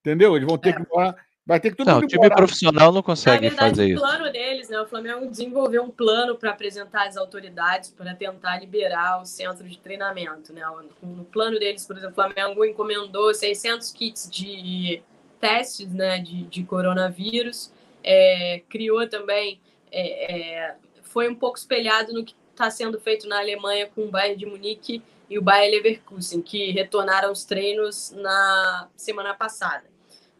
[0.00, 0.36] Entendeu?
[0.36, 0.72] Eles vão ter é.
[0.74, 1.16] que morar.
[1.44, 2.36] Vai ter que todo não, mundo o time morar.
[2.36, 3.96] profissional não consegue verdade, fazer isso.
[3.96, 4.80] O plano deles, né?
[4.80, 9.76] O Flamengo desenvolveu um plano para apresentar às autoridades para tentar liberar o centro de
[9.76, 10.62] treinamento, né?
[11.02, 15.02] No plano deles, por exemplo, o Flamengo encomendou 600 kits de
[15.40, 19.60] testes, né, de, de coronavírus, é, criou também,
[19.90, 24.10] é, é, foi um pouco espelhado no que está sendo feito na Alemanha com o
[24.10, 29.84] Bayern de Munique e o Bayern Leverkusen, que retornaram os treinos na semana passada.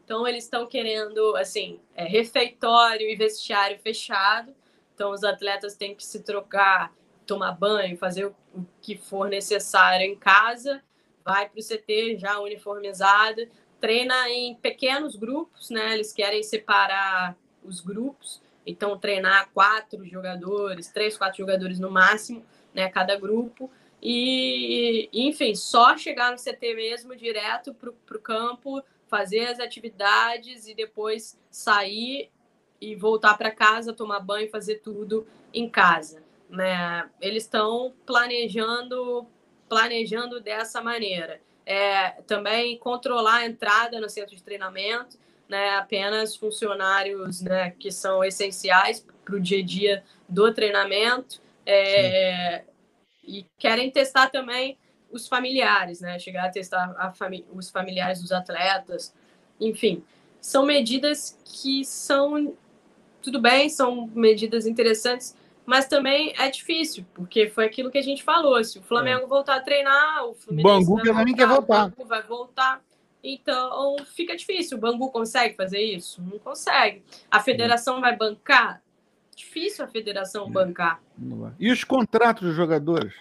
[0.04, 4.54] Então, eles estão querendo, assim, é, refeitório e vestiário fechado.
[4.94, 6.92] Então, os atletas têm que se trocar,
[7.26, 10.82] tomar banho, fazer o, o que for necessário em casa.
[11.22, 13.46] Vai para o CT já uniformizado.
[13.78, 15.92] Treina em pequenos grupos, né?
[15.92, 22.86] Eles querem separar os grupos então, treinar quatro jogadores, três, quatro jogadores no máximo, né,
[22.90, 23.70] cada grupo.
[24.02, 30.74] E, enfim, só chegar no CT mesmo, direto para o campo, fazer as atividades e
[30.74, 32.30] depois sair
[32.80, 36.22] e voltar para casa, tomar banho, fazer tudo em casa.
[36.48, 37.08] Né?
[37.20, 39.26] Eles estão planejando,
[39.68, 41.40] planejando dessa maneira.
[41.66, 48.22] É, também controlar a entrada no centro de treinamento né, apenas funcionários né, que são
[48.22, 52.64] essenciais para o dia a dia do treinamento é,
[53.28, 54.78] e querem testar também
[55.10, 59.14] os familiares, né, chegar a testar a fami os familiares dos atletas,
[59.60, 60.02] enfim,
[60.40, 62.54] são medidas que são
[63.22, 65.36] tudo bem, são medidas interessantes,
[65.66, 68.62] mas também é difícil, porque foi aquilo que a gente falou.
[68.64, 69.26] Se o Flamengo é.
[69.26, 71.92] voltar a treinar, o Fluminense Bangu vai voltar, quer voltar.
[72.06, 72.84] vai voltar.
[73.22, 74.78] Então fica difícil.
[74.78, 76.22] O Bangu consegue fazer isso?
[76.22, 77.02] Não consegue.
[77.30, 78.80] A federação vai bancar?
[79.38, 81.00] Difícil a federação bancar.
[81.60, 83.14] E os contratos dos jogadores?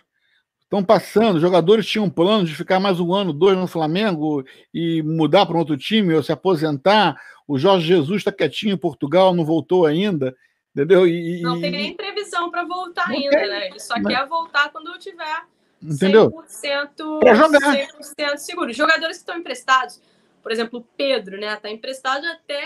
[0.63, 5.03] Estão passando, os jogadores tinham plano de ficar mais um ano, dois no Flamengo e
[5.03, 7.15] mudar para um outro time ou se aposentar.
[7.47, 10.35] O Jorge Jesus está quietinho em Portugal, não voltou ainda,
[10.75, 11.07] entendeu?
[11.07, 13.67] E, não tem nem previsão para voltar ainda, tem, né?
[13.67, 14.07] Ele só mas...
[14.07, 15.45] quer voltar quando tiver
[15.81, 16.31] Entendeu?
[16.31, 17.59] 100%, pra jogar.
[17.59, 18.73] 100% seguro.
[18.73, 20.01] Jogadores que estão emprestados,
[20.41, 21.55] por exemplo, o Pedro, né?
[21.57, 22.65] Tá emprestado até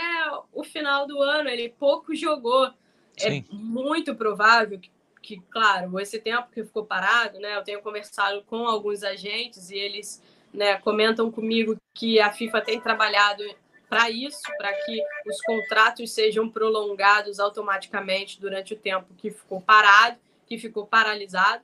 [0.53, 2.71] o final do ano, ele pouco jogou.
[3.17, 3.45] É Sim.
[3.49, 8.43] É muito provável que, que, claro, esse tempo que ficou parado, né, eu tenho conversado
[8.43, 10.21] com alguns agentes e eles
[10.53, 13.43] né, comentam comigo que a FIFA tem trabalhado
[13.89, 20.17] para isso, para que os contratos sejam prolongados automaticamente durante o tempo que ficou parado,
[20.47, 21.63] que ficou paralisado,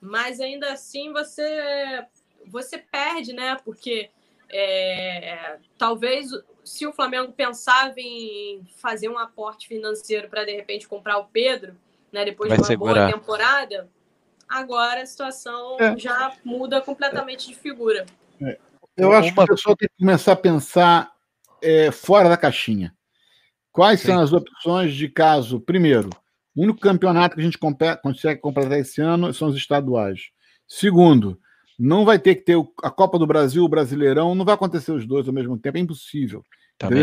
[0.00, 2.04] mas ainda assim você
[2.46, 3.56] você perde, né?
[3.64, 4.08] Porque
[4.50, 6.30] é, talvez
[6.64, 11.76] se o Flamengo pensava em fazer um aporte financeiro para de repente comprar o Pedro,
[12.12, 12.24] né?
[12.24, 13.06] Depois Vai de uma segurar.
[13.06, 13.88] boa temporada,
[14.48, 15.96] agora a situação é.
[15.98, 18.06] já muda completamente de figura.
[18.42, 18.58] É.
[18.96, 21.12] Eu acho que o pessoal tem que começar a pensar
[21.62, 22.94] é, fora da caixinha.
[23.70, 24.08] Quais Sim.
[24.08, 25.60] são as opções de caso?
[25.60, 26.08] Primeiro,
[26.54, 30.30] o único campeonato que a gente consegue completar esse ano são os estaduais.
[30.66, 31.38] Segundo,
[31.78, 35.06] não vai ter que ter a Copa do Brasil, o Brasileirão, não vai acontecer os
[35.06, 36.44] dois ao mesmo tempo, é impossível.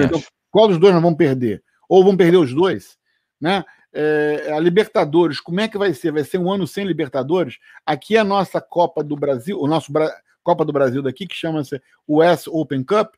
[0.05, 1.63] Então, qual dos dois nós vamos perder?
[1.88, 2.97] Ou vão perder os dois?
[3.39, 3.63] Né?
[3.93, 6.12] É, a Libertadores, como é que vai ser?
[6.12, 7.57] Vai ser um ano sem Libertadores?
[7.86, 10.12] Aqui é a nossa Copa do Brasil, o nosso Bra
[10.43, 13.13] Copa do Brasil daqui, que chama-se US Open Cup,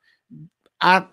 [0.79, 1.09] a,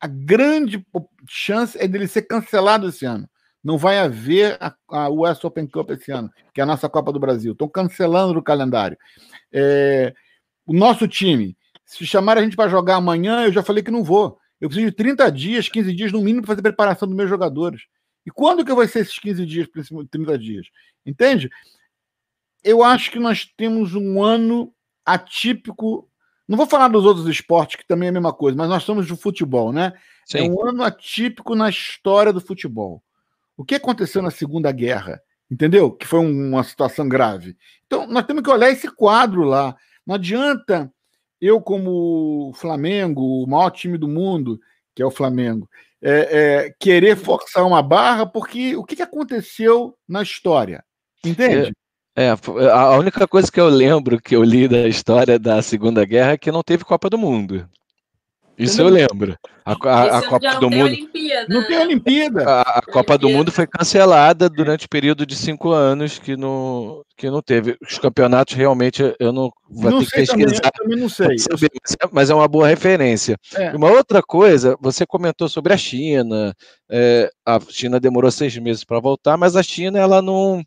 [0.00, 0.84] a grande
[1.28, 3.28] chance é dele ser cancelado esse ano.
[3.62, 7.12] Não vai haver a, a US Open Cup esse ano, que é a nossa Copa
[7.12, 7.52] do Brasil.
[7.52, 8.98] Estão cancelando o calendário.
[9.52, 10.12] É,
[10.66, 14.02] o nosso time, se chamar a gente para jogar amanhã, eu já falei que não
[14.02, 14.38] vou.
[14.60, 17.82] Eu preciso de 30 dias, 15 dias no mínimo para fazer preparação dos meus jogadores.
[18.24, 19.68] E quando que vai ser esses 15 dias,
[20.10, 20.66] 30 dias?
[21.04, 21.50] Entende?
[22.62, 24.72] Eu acho que nós temos um ano
[25.04, 26.08] atípico.
[26.46, 29.06] Não vou falar dos outros esportes, que também é a mesma coisa, mas nós estamos
[29.08, 29.92] do futebol, né?
[30.32, 30.38] É Sim.
[30.38, 33.02] É um ano atípico na história do futebol.
[33.56, 35.20] O que aconteceu na Segunda Guerra?
[35.50, 35.90] Entendeu?
[35.90, 37.56] Que foi uma situação grave.
[37.86, 39.76] Então, nós temos que olhar esse quadro lá.
[40.06, 40.90] Não adianta
[41.40, 44.60] eu, como Flamengo, o maior time do mundo,
[44.94, 45.68] que é o Flamengo,
[46.00, 50.84] é, é, querer forçar uma barra, porque o que, que aconteceu na história?
[51.24, 51.72] Entende?
[52.16, 52.28] É,
[52.70, 56.38] a única coisa que eu lembro que eu li da história da Segunda Guerra é
[56.38, 57.68] que não teve Copa do Mundo.
[58.64, 59.36] Isso eu lembro.
[59.64, 60.84] A, a, a Copa do Mundo.
[60.84, 61.46] Olimpíada.
[61.48, 62.44] Não tem Olimpíada.
[62.48, 67.02] A, a Copa do Mundo foi cancelada durante o período de cinco anos que não,
[67.16, 67.76] que não teve.
[67.80, 70.70] Os campeonatos realmente eu não vou não ter que pesquisar.
[70.70, 71.38] Também, também não sei.
[71.38, 71.70] Saber,
[72.10, 73.36] mas é uma boa referência.
[73.54, 73.70] É.
[73.76, 76.54] Uma outra coisa, você comentou sobre a China.
[76.90, 80.62] É, a China demorou seis meses para voltar, mas a China ela não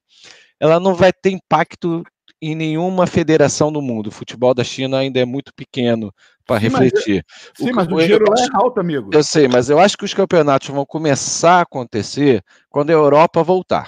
[0.59, 2.03] ela não vai ter impacto
[2.41, 4.07] em nenhuma federação do mundo.
[4.07, 6.13] O futebol da China ainda é muito pequeno
[6.45, 7.23] para refletir.
[7.27, 9.09] Mas, sim, o, mas o dinheiro lá é alto, amigo.
[9.11, 13.43] Eu sei, mas eu acho que os campeonatos vão começar a acontecer quando a Europa
[13.43, 13.87] voltar.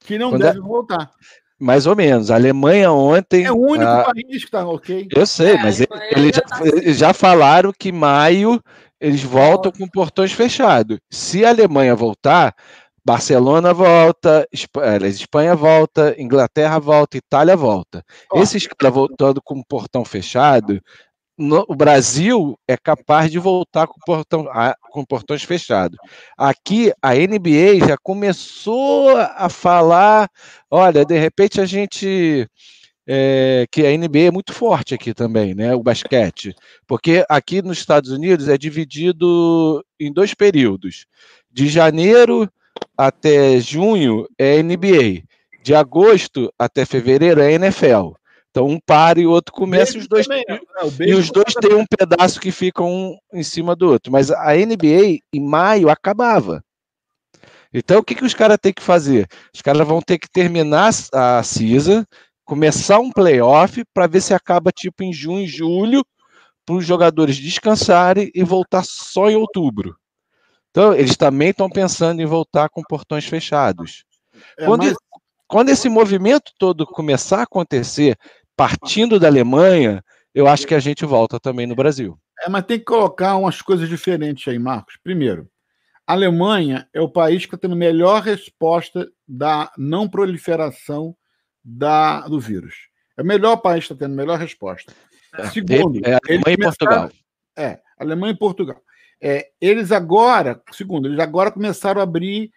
[0.00, 0.62] Que não quando deve a...
[0.62, 1.10] voltar.
[1.58, 2.30] Mais ou menos.
[2.30, 3.44] A Alemanha ontem.
[3.44, 4.04] É o único a...
[4.04, 5.08] país que está ok.
[5.10, 6.60] Eu sei, é, mas eles já, tá...
[6.62, 8.62] eles já falaram que maio
[9.00, 10.98] eles voltam com portões fechados.
[11.10, 12.54] Se a Alemanha voltar,
[13.06, 18.04] Barcelona volta, Espanha, Espanha volta, Inglaterra volta, Itália volta.
[18.32, 18.40] Oh.
[18.40, 20.82] Esses caras voltando com o portão fechado,
[21.38, 24.48] no, o Brasil é capaz de voltar com, portão,
[24.90, 25.96] com portões fechados.
[26.36, 30.28] Aqui a NBA já começou a falar:
[30.68, 32.48] olha, de repente a gente.
[33.08, 35.72] É, que a NBA é muito forte aqui também, né?
[35.76, 36.56] O basquete.
[36.88, 41.06] Porque aqui nos Estados Unidos é dividido em dois períodos.
[41.48, 42.50] De janeiro
[42.96, 45.22] até junho é NBA.
[45.62, 48.12] De agosto até fevereiro é NFL.
[48.50, 50.44] Então um para e o outro começa, os dois, também,
[51.00, 54.10] e os dois têm um pedaço que fica um em cima do outro.
[54.10, 56.64] Mas a NBA em maio acabava.
[57.74, 59.28] Então o que, que os caras têm que fazer?
[59.54, 62.06] Os caras vão ter que terminar a CISA,
[62.46, 66.02] começar um playoff para ver se acaba tipo em junho, julho,
[66.64, 69.96] para os jogadores descansarem e voltar só em outubro.
[70.76, 74.04] Então, eles também estão pensando em voltar com portões fechados.
[74.58, 74.94] É, quando, mas...
[75.48, 78.14] quando esse movimento todo começar a acontecer,
[78.54, 82.18] partindo da Alemanha, eu acho que a gente volta também no Brasil.
[82.44, 84.98] É, mas tem que colocar umas coisas diferentes aí, Marcos.
[85.02, 85.48] Primeiro,
[86.06, 91.16] a Alemanha é o país que está tendo melhor resposta da não proliferação
[91.64, 92.74] da, do vírus.
[93.16, 94.92] É o melhor país que está tendo melhor resposta.
[95.38, 97.10] É, Segundo, é, é a Alemanha e Portugal.
[97.56, 98.82] É, Alemanha e Portugal.
[99.20, 102.50] É, eles agora, segundo, eles agora começaram a abrir,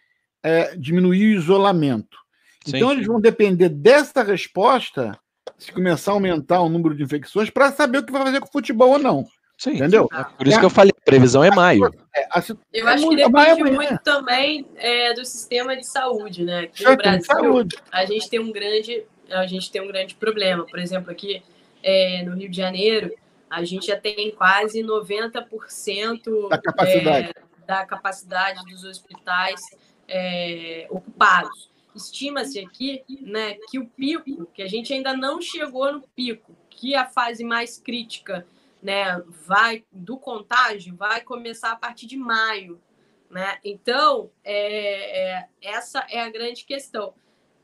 [0.44, 2.18] é, diminuir o isolamento.
[2.66, 2.96] Sim, então, sim.
[2.96, 5.18] eles vão depender dessa resposta,
[5.58, 8.48] se começar a aumentar o número de infecções, para saber o que vai fazer com
[8.48, 9.26] o futebol ou não.
[9.60, 10.08] Sim, Entendeu?
[10.38, 11.92] Por isso que eu falei, a previsão é maio.
[12.16, 12.42] É, a,
[12.72, 16.62] eu é acho muito, que depende muito, muito também é, do sistema de saúde, né?
[16.62, 20.66] Aqui no Brasil, a gente tem um grande, a gente tem um grande problema.
[20.66, 21.44] Por exemplo, aqui
[21.84, 23.14] é, no Rio de Janeiro,
[23.50, 27.30] a gente já tem quase 90% da capacidade.
[27.30, 29.62] É, da capacidade dos hospitais
[30.08, 31.70] é, ocupados.
[31.96, 36.96] estima-se aqui né, que o pico, que a gente ainda não chegou no pico, que
[36.96, 38.48] a fase mais crítica
[38.82, 42.82] né, vai do contágio vai começar a partir de maio.
[43.30, 43.60] Né?
[43.64, 47.14] Então, é, é, essa é a grande questão.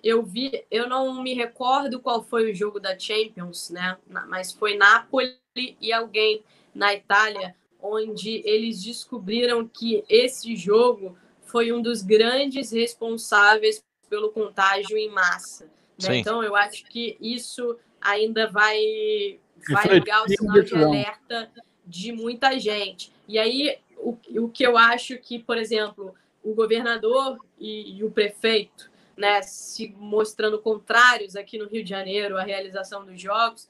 [0.05, 3.97] Eu vi, eu não me recordo qual foi o jogo da Champions, né?
[4.27, 5.35] Mas foi Napoli
[5.81, 6.43] e alguém
[6.75, 14.95] na Itália, onde eles descobriram que esse jogo foi um dos grandes responsáveis pelo contágio
[14.95, 15.65] em massa.
[15.99, 16.17] Né?
[16.17, 19.39] Então, eu acho que isso ainda vai,
[19.71, 21.51] vai ligar o sinal de alerta
[21.83, 23.11] de muita gente.
[23.27, 26.13] E aí, o, o que eu acho que, por exemplo,
[26.43, 32.37] o governador e, e o prefeito, né, se mostrando contrários aqui no Rio de Janeiro
[32.37, 33.69] à realização dos jogos,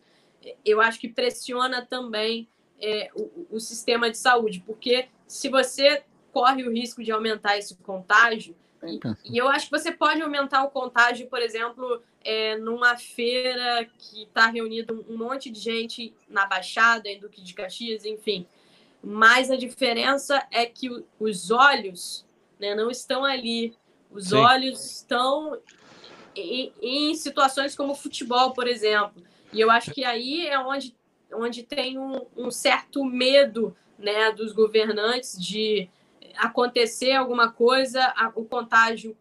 [0.63, 2.47] eu acho que pressiona também
[2.79, 7.75] é, o, o sistema de saúde, porque se você corre o risco de aumentar esse
[7.77, 8.99] contágio, e,
[9.33, 14.23] e, eu acho que você pode aumentar o contágio, por exemplo, é, numa feira que
[14.23, 18.45] está reunido um monte de gente na Baixada, em Duque de Caxias, enfim.
[19.01, 22.25] Mas a diferença é que os olhos
[22.59, 23.75] né, não estão ali.
[24.15, 24.37] Os Sim.
[24.37, 25.59] olhos estão
[26.33, 29.21] em, em, situações como futebol, por exemplo.
[29.51, 30.95] E eu acho que aí é onde,
[31.33, 35.89] onde tem um, um certo medo né, dos governantes de
[36.37, 39.17] acontecer alguma coisa, o contágio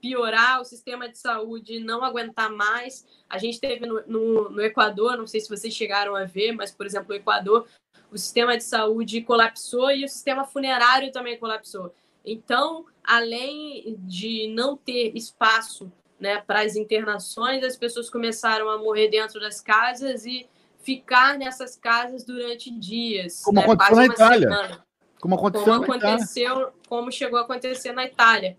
[0.00, 3.06] piorar, o sistema de saúde não aguentar mais.
[3.28, 6.72] A gente teve no, no, no, Equador, não sei se vocês chegaram a ver, mas,
[6.72, 7.68] por exemplo, o Equador,
[8.10, 11.94] o sistema de saúde colapsou e o sistema funerário também colapsou.
[12.24, 19.08] Então, além de não ter espaço né, para as internações, as pessoas começaram a morrer
[19.08, 20.46] dentro das casas e
[20.82, 23.42] ficar nessas casas durante dias.
[23.42, 24.48] Como né, aconteceu na Itália.
[24.48, 24.86] Semana.
[25.18, 28.56] Como aconteceu, como aconteceu como chegou a acontecer na Itália.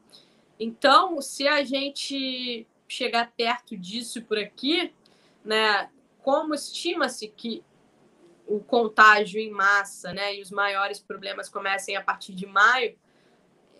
[0.59, 4.93] Então, se a gente chegar perto disso por aqui,
[5.43, 5.89] né,
[6.21, 7.63] como estima-se que
[8.47, 12.95] o contágio em massa, né, e os maiores problemas comecem a partir de maio,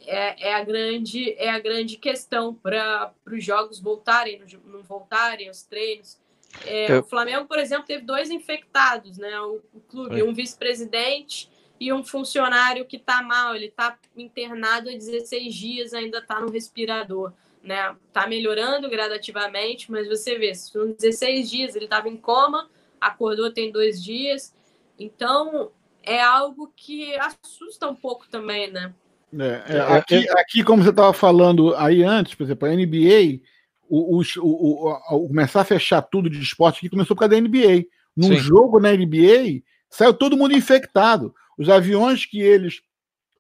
[0.06, 5.64] é, é a grande é a grande questão para os jogos voltarem, não voltarem os
[5.64, 6.20] treinos.
[6.66, 7.00] É, Eu...
[7.00, 9.40] O Flamengo, por exemplo, teve dois infectados, né?
[9.42, 14.94] O, o clube, um vice-presidente e um funcionário que está mal, ele está internado há
[14.94, 17.34] 16 dias, ainda está no respirador.
[17.64, 17.96] Né?
[18.12, 23.72] Tá melhorando gradativamente, mas você vê, são 16 dias, ele estava em coma, acordou tem
[23.72, 24.56] dois dias.
[25.00, 25.72] Então,
[26.04, 28.94] é algo que assusta um pouco também, né?
[29.40, 33.40] É, é, aqui, aqui, como você estava falando aí antes, por exemplo, a NBA,
[33.88, 37.42] o, o, o, o, começar a fechar tudo de esporte aqui começou por causa da
[37.42, 37.86] NBA.
[38.16, 38.38] Num Sim.
[38.38, 41.34] jogo na NBA, saiu todo mundo infectado.
[41.58, 42.82] Os aviões que eles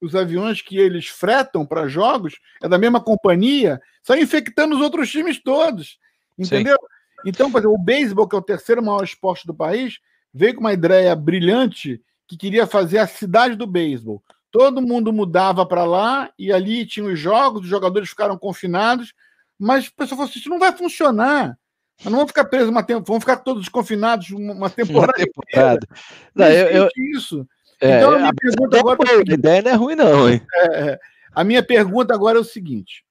[0.01, 5.11] os aviões que eles fretam para jogos é da mesma companhia, são infectando os outros
[5.11, 5.99] times todos.
[6.37, 6.75] Entendeu?
[6.75, 7.29] Sim.
[7.29, 9.99] Então, por exemplo, o beisebol, que é o terceiro maior esporte do país,
[10.33, 14.23] veio com uma ideia brilhante que queria fazer a cidade do beisebol.
[14.51, 19.13] Todo mundo mudava para lá e ali tinha os jogos, os jogadores ficaram confinados,
[19.57, 21.57] mas o pessoal falou assim: isso não vai funcionar.
[22.03, 25.13] Mas não vão ficar presos uma temporada, vão ficar todos confinados uma temporada.
[25.17, 25.87] Uma temporada.
[26.35, 27.47] Não, eu, eu, isso.
[27.79, 28.99] É, então, a minha a pergunta agora.
[29.07, 30.41] É a ideia não é ruim, não, hein?
[30.53, 30.99] É, é,
[31.33, 33.05] a minha pergunta agora é o seguinte: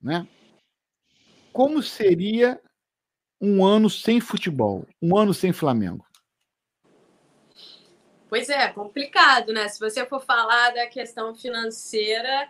[0.00, 0.26] né?
[1.52, 2.60] Como seria
[3.40, 6.04] um ano sem futebol, um ano sem Flamengo?
[8.32, 9.68] Pois é, complicado, né?
[9.68, 12.48] Se você for falar da questão financeira,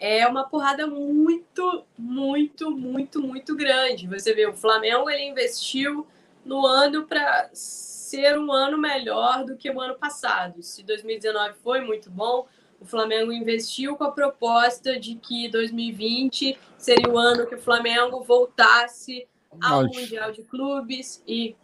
[0.00, 4.06] é uma porrada muito, muito, muito, muito grande.
[4.06, 6.06] Você vê, o Flamengo ele investiu
[6.44, 10.62] no ano para ser um ano melhor do que o ano passado.
[10.62, 12.46] Se 2019 foi muito bom,
[12.80, 18.22] o Flamengo investiu com a proposta de que 2020 seria o ano que o Flamengo
[18.22, 19.26] voltasse
[19.60, 19.98] ao Nossa.
[20.00, 21.56] Mundial de Clubes e,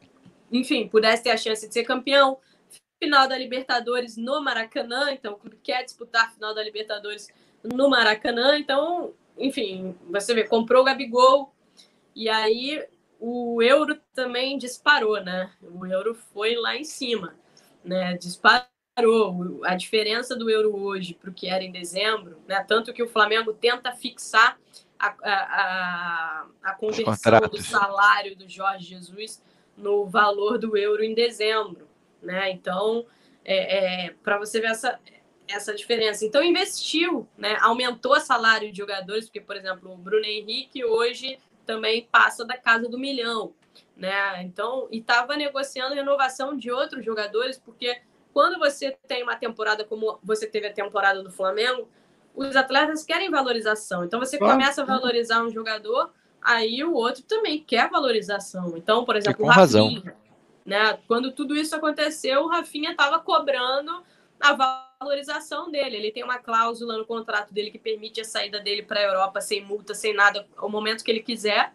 [0.50, 2.36] enfim, pudesse ter a chance de ser campeão.
[3.02, 7.28] Final da Libertadores no Maracanã, então o clube quer disputar a final da Libertadores
[7.64, 11.54] no Maracanã, então, enfim, você vê, comprou o Gabigol
[12.14, 12.86] e aí
[13.18, 15.52] o euro também disparou, né?
[15.62, 17.36] O euro foi lá em cima,
[17.84, 18.16] né?
[18.16, 18.70] Disparou.
[19.64, 22.62] A diferença do euro hoje para o que era em dezembro, né?
[22.66, 24.58] Tanto que o Flamengo tenta fixar
[24.98, 29.42] a, a, a, conversão do salário do Jorge Jesus
[29.76, 31.88] no valor do euro em dezembro,
[32.22, 32.50] né?
[32.50, 33.06] Então,
[33.44, 34.98] é, é para você ver essa,
[35.48, 36.24] essa diferença.
[36.24, 37.56] Então, investiu, né?
[37.60, 42.56] Aumentou o salário de jogadores, porque, por exemplo, o Bruno Henrique hoje também passa da
[42.56, 43.52] casa do milhão,
[43.96, 44.42] né?
[44.42, 48.00] Então, e estava negociando renovação de outros jogadores, porque
[48.32, 51.88] quando você tem uma temporada como você teve a temporada do Flamengo,
[52.34, 54.04] os atletas querem valorização.
[54.04, 56.10] Então você começa a valorizar um jogador,
[56.40, 58.76] aí o outro também quer valorização.
[58.76, 60.12] Então, por exemplo, com o Rafinha, razão.
[60.64, 60.98] Né?
[61.06, 64.02] Quando tudo isso aconteceu, o Rafinha estava cobrando
[64.40, 65.96] a valorização dele.
[65.96, 69.40] Ele tem uma cláusula no contrato dele que permite a saída dele para a Europa
[69.40, 71.72] sem multa, sem nada, ao momento que ele quiser.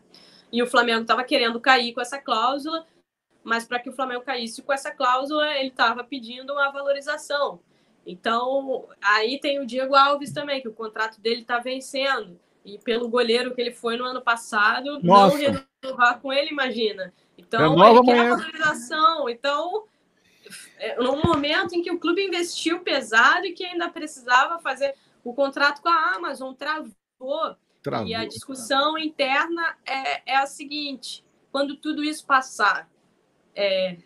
[0.51, 2.85] E o Flamengo estava querendo cair com essa cláusula,
[3.43, 7.59] mas para que o Flamengo caísse com essa cláusula, ele estava pedindo uma valorização.
[8.05, 12.39] Então, aí tem o Diego Alves também, que o contrato dele está vencendo.
[12.63, 15.37] E pelo goleiro que ele foi no ano passado, Nossa.
[15.37, 17.13] não renovar com ele, imagina.
[17.37, 19.29] Então, é ele quer valorização.
[19.29, 19.85] Então,
[20.77, 25.33] é, num momento em que o clube investiu pesado e que ainda precisava fazer o
[25.33, 27.55] contrato com a Amazon, travou.
[27.81, 28.07] travou.
[28.07, 32.89] E a discussão interna é, é a seguinte: quando tudo isso passar,
[33.55, 33.97] é,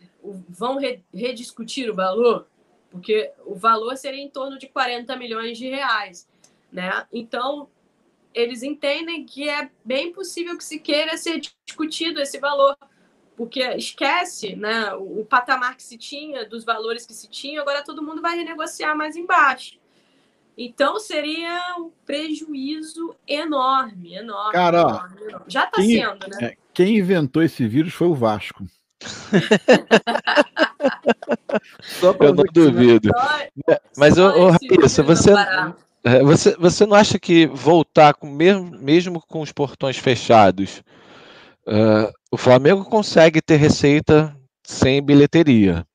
[0.47, 2.47] vão re, rediscutir o valor?
[2.89, 6.27] Porque o valor seria em torno de 40 milhões de reais.
[6.71, 7.05] Né?
[7.11, 7.69] Então,
[8.33, 12.75] eles entendem que é bem possível que se queira ser discutido esse valor
[13.39, 17.81] porque esquece né, o, o, patamar que se tinha, dos valores que se tinha, agora
[17.81, 19.79] todo mundo vai renegociar mais embaixo.
[20.57, 24.51] Então seria um prejuízo enorme, enorme.
[24.51, 25.45] Cara, enorme, enorme.
[25.47, 26.47] já está sendo, né?
[26.47, 28.65] É, quem inventou esse vírus foi o Vasco.
[32.19, 33.09] Eu não duvido.
[33.95, 35.29] Mas, ô, ô Raíssa, você,
[36.03, 40.83] é, você, você não acha que voltar com mesmo, mesmo com os portões fechados,
[41.69, 45.85] uh, o Flamengo consegue ter receita sem bilheteria,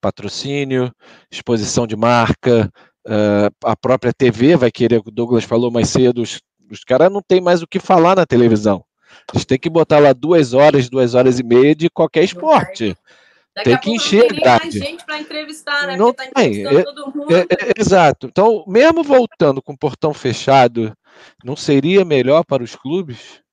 [0.00, 0.92] patrocínio,
[1.30, 2.70] exposição de marca,
[3.06, 7.20] uh, a própria TV vai querer, o Douglas falou mais cedo, os, os caras não
[7.20, 8.84] tem mais o que falar na televisão.
[9.32, 12.96] Eles têm que botar lá duas horas, duas horas e meia de qualquer esporte.
[13.54, 15.96] Daqui tem que encher não tem mais gente para entrevistar, né?
[15.96, 16.66] Não tá tem.
[16.66, 18.26] É, é, é, exato.
[18.26, 20.92] Então, mesmo voltando com o portão fechado,
[21.44, 23.43] não seria melhor para os clubes?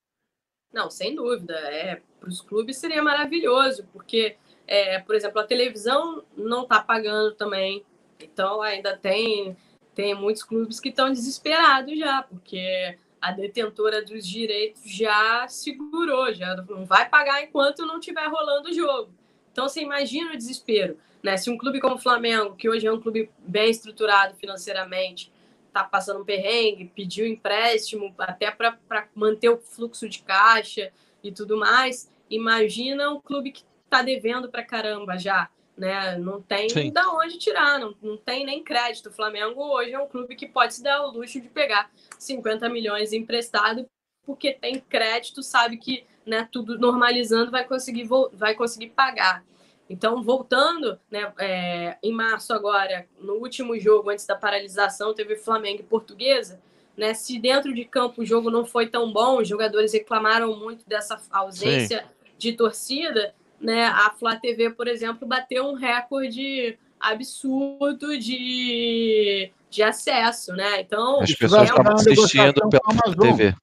[0.73, 1.53] Não, sem dúvida.
[1.53, 7.33] É, para os clubes seria maravilhoso, porque, é, por exemplo, a televisão não está pagando
[7.35, 7.83] também.
[8.19, 9.57] Então ainda tem,
[9.95, 16.55] tem muitos clubes que estão desesperados já, porque a detentora dos direitos já segurou, já
[16.55, 19.13] não vai pagar enquanto não estiver rolando o jogo.
[19.51, 20.97] Então você imagina o desespero.
[21.21, 21.37] Né?
[21.37, 25.31] Se um clube como o Flamengo, que hoje é um clube bem estruturado financeiramente,
[25.71, 28.77] está passando um perrengue, pediu empréstimo até para
[29.15, 30.91] manter o fluxo de caixa
[31.23, 35.49] e tudo mais, imagina um clube que está devendo para caramba já.
[35.77, 36.17] Né?
[36.17, 36.91] Não tem Sim.
[36.91, 39.09] da onde tirar, não, não tem nem crédito.
[39.09, 42.69] O Flamengo hoje é um clube que pode se dar o luxo de pegar 50
[42.69, 43.85] milhões emprestado,
[44.25, 49.43] porque tem crédito, sabe que né, tudo normalizando vai conseguir, vai conseguir pagar.
[49.91, 55.81] Então, voltando, né, é, em março agora, no último jogo, antes da paralisação, teve Flamengo
[55.81, 56.61] e Portuguesa.
[56.95, 60.87] Né, se dentro de campo o jogo não foi tão bom, os jogadores reclamaram muito
[60.87, 62.31] dessa ausência Sim.
[62.37, 70.53] de torcida, né, a Flá TV, por exemplo, bateu um recorde absurdo de, de acesso,
[70.53, 70.79] né?
[70.79, 73.53] Então, as pessoas é estavam assistindo pela TV.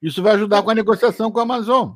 [0.00, 1.94] Isso vai ajudar com a negociação com a Amazon.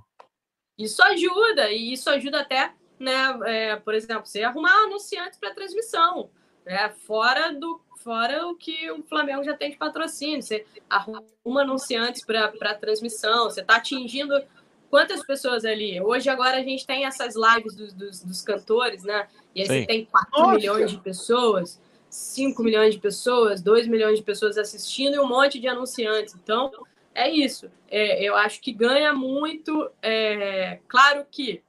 [0.76, 6.30] Isso ajuda, e isso ajuda até né, é, por exemplo, você arrumar anunciantes para transmissão,
[6.64, 11.22] né, fora do fora o que o Flamengo já tem de patrocínio, você arruma
[11.62, 14.40] anunciantes para transmissão, você está atingindo
[14.88, 16.00] quantas pessoas ali?
[16.00, 19.28] Hoje agora a gente tem essas lives dos, dos, dos cantores, né?
[19.54, 19.80] E aí Sim.
[19.80, 25.16] você tem 4 milhões de pessoas, 5 milhões de pessoas, 2 milhões de pessoas assistindo
[25.16, 26.34] e um monte de anunciantes.
[26.34, 26.70] Então,
[27.14, 27.70] é isso.
[27.90, 29.90] É, eu acho que ganha muito.
[30.00, 31.62] É, claro que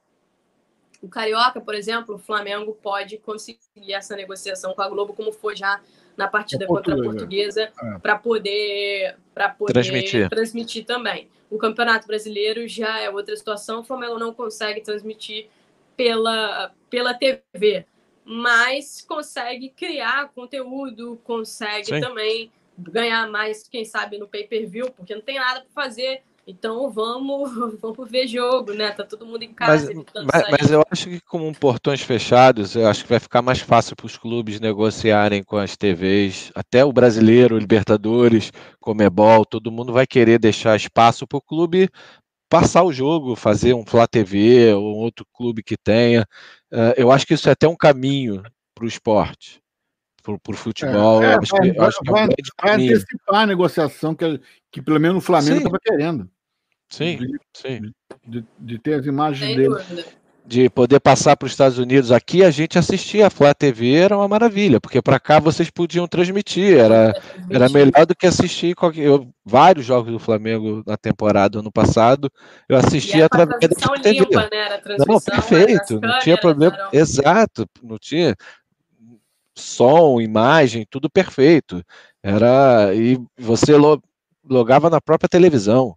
[1.02, 3.60] o Carioca, por exemplo, o Flamengo pode conseguir
[3.92, 5.80] essa negociação com a Globo, como foi já
[6.16, 7.98] na partida contra a Portuguesa, é.
[7.98, 9.16] para poder,
[9.56, 10.28] poder transmitir.
[10.28, 11.28] transmitir também.
[11.50, 15.48] O Campeonato Brasileiro já é outra situação, o Flamengo não consegue transmitir
[15.96, 17.86] pela, pela TV,
[18.24, 22.00] mas consegue criar conteúdo, consegue Sim.
[22.00, 27.50] também ganhar mais, quem sabe, no pay-per-view, porque não tem nada para fazer então vamos,
[27.80, 28.90] vamos ver jogo, né?
[28.90, 29.92] Tá todo mundo em casa.
[29.94, 33.60] Mas, mas, mas, eu acho que com portões fechados, eu acho que vai ficar mais
[33.60, 36.50] fácil para os clubes negociarem com as TVs.
[36.54, 41.88] Até o brasileiro, o Libertadores, Comebol, todo mundo vai querer deixar espaço para o clube
[42.48, 46.26] passar o jogo, fazer um Flá TV ou outro clube que tenha.
[46.72, 48.42] Uh, eu acho que isso é até um caminho
[48.74, 49.62] para o esporte
[50.22, 51.22] por, futebol.
[51.22, 52.26] É, é, acho vai, que, acho vai, é
[52.62, 54.40] vai antecipar a negociação que,
[54.70, 56.30] que pelo menos o Flamengo estava querendo.
[56.90, 57.80] Sim, de, sim.
[58.26, 59.68] De, de, ter as imagens Sem dele.
[59.68, 60.04] Dúvida.
[60.44, 64.16] de poder passar para os Estados Unidos aqui, a gente assistia a Flá TV, era
[64.16, 67.14] uma maravilha, porque para cá vocês podiam transmitir, era,
[67.48, 72.28] era melhor do que assistir qualquer, eu, vários jogos do Flamengo na temporada ano passado,
[72.68, 73.68] eu assistia através da
[74.02, 74.18] TV.
[74.18, 74.80] Limpa, né?
[75.06, 76.88] não, perfeito, não tinha problema, eram...
[76.92, 78.34] exato, não tinha
[79.54, 81.84] som, imagem, tudo perfeito.
[82.22, 83.72] Era e você
[84.44, 85.96] logava na própria televisão.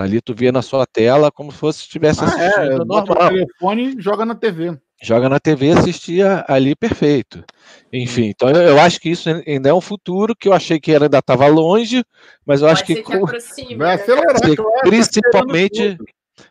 [0.00, 3.28] Dali tu via na sua tela como se fosse estivesse ah, é, assistindo é, normal.
[3.28, 4.78] telefone joga na TV.
[5.02, 7.44] Joga na TV e assistia ali perfeito.
[7.92, 10.94] Enfim, então eu, eu, acho que isso ainda é um futuro que eu achei que
[10.94, 12.02] ainda estava longe,
[12.46, 14.02] mas eu Pode acho que, que aproxima, vai né?
[14.02, 14.36] acelerar,
[14.84, 15.98] principalmente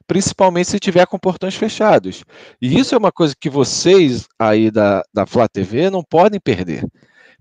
[0.05, 2.23] principalmente se tiver com portões fechados.
[2.61, 6.85] E isso é uma coisa que vocês aí da, da Flá TV não podem perder.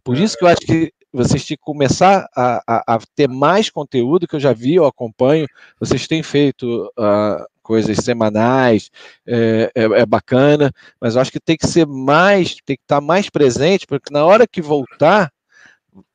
[0.02, 3.70] Por isso que eu acho que vocês têm que começar a, a, a, ter mais
[3.70, 5.46] conteúdo que eu já vi, eu acompanho.
[5.80, 8.90] Vocês têm feito uh, coisas semanais,
[9.26, 13.00] é, é, é, bacana, mas eu acho que tem que ser mais, tem que estar
[13.00, 15.30] mais presente, porque na hora que voltar,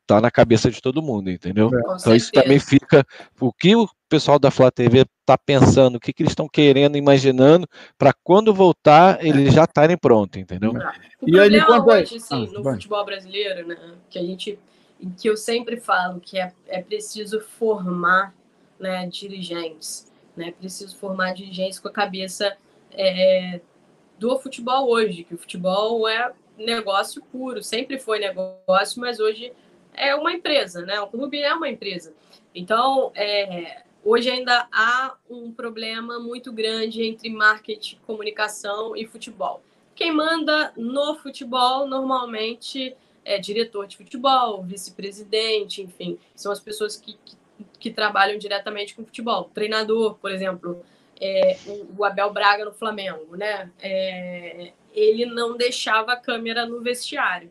[0.06, 1.70] tá na cabeça de todo mundo, entendeu?
[1.74, 1.96] É.
[2.00, 3.06] então isso também fica
[3.40, 6.98] o que o pessoal da Flá TV está pensando, o que, que eles estão querendo,
[6.98, 7.68] imaginando,
[7.98, 10.72] para quando voltar eles já estarem prontos, entendeu?
[11.22, 12.74] O e aí, hoje, assim, ah, no vai.
[12.74, 13.78] futebol brasileiro, né,
[14.10, 14.60] que a gente
[15.12, 18.34] que eu sempre falo que é, é preciso formar
[18.80, 20.52] né, dirigentes, né?
[20.52, 22.56] Preciso formar dirigentes com a cabeça
[22.92, 23.62] é,
[24.18, 29.52] do futebol hoje, que o futebol é negócio puro, sempre foi negócio, mas hoje
[29.94, 31.00] é uma empresa, né?
[31.02, 32.14] O clube é uma empresa.
[32.54, 39.62] Então, é, hoje ainda há um problema muito grande entre marketing, comunicação e futebol.
[39.96, 42.96] Quem manda no futebol normalmente
[43.26, 47.36] é diretor de futebol, vice-presidente, enfim, são as pessoas que, que,
[47.80, 49.50] que, trabalham diretamente com futebol.
[49.54, 50.84] Treinador, por exemplo,
[51.20, 53.70] é, o, o, Abel Braga no Flamengo, né?
[53.82, 57.50] É, ele não deixava a câmera no vestiário.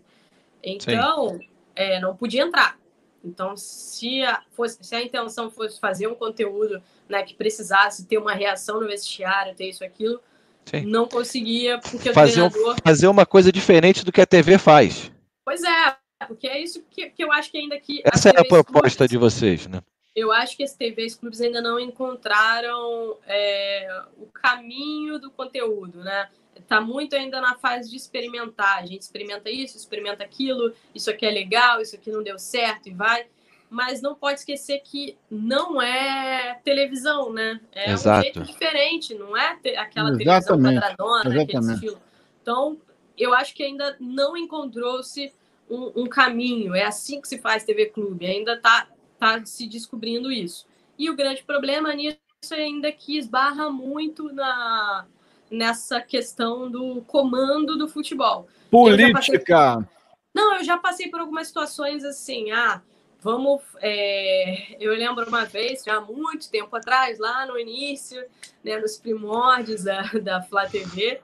[0.62, 1.40] Então,
[1.74, 2.78] é, não podia entrar.
[3.24, 8.18] Então, se a, fosse, se a intenção fosse fazer um conteúdo né, que precisasse ter
[8.18, 10.20] uma reação no vestiário, ter isso, aquilo,
[10.64, 10.82] Sim.
[10.86, 12.76] não conseguia, porque fazer, o treinador...
[12.84, 15.10] Fazer uma coisa diferente do que a TV faz.
[15.44, 18.02] Pois é, porque é isso que, que eu acho que ainda que...
[18.04, 19.82] Essa é a proposta clubes, de vocês, né?
[20.14, 26.28] Eu acho que as TVs clubes ainda não encontraram é, o caminho do conteúdo, né?
[26.56, 28.78] está muito ainda na fase de experimentar.
[28.78, 32.88] A gente experimenta isso, experimenta aquilo, isso aqui é legal, isso aqui não deu certo
[32.88, 33.26] e vai.
[33.68, 37.58] Mas não pode esquecer que não é televisão, né?
[37.72, 38.18] É Exato.
[38.18, 41.56] um jeito diferente, não é aquela televisão quadradona, Exatamente.
[41.56, 42.02] aquele estilo.
[42.42, 42.78] Então,
[43.22, 45.32] eu acho que ainda não encontrou-se
[45.70, 46.74] um, um, caminho.
[46.74, 48.26] É assim que se faz TV Clube.
[48.26, 48.86] Ainda está
[49.18, 50.66] tá se descobrindo isso.
[50.98, 52.18] E o grande problema nisso
[52.50, 55.06] é ainda que esbarra muito na,
[55.50, 58.48] nessa questão do comando do futebol.
[58.70, 59.78] Política.
[59.78, 59.86] Eu
[60.34, 62.82] Não, eu já passei por algumas situações assim, ah,
[63.20, 63.62] vamos.
[63.80, 64.76] É...
[64.80, 68.24] Eu lembro uma vez, já há muito tempo atrás, lá no início,
[68.64, 71.20] né, nos primórdios da, da Flá TV,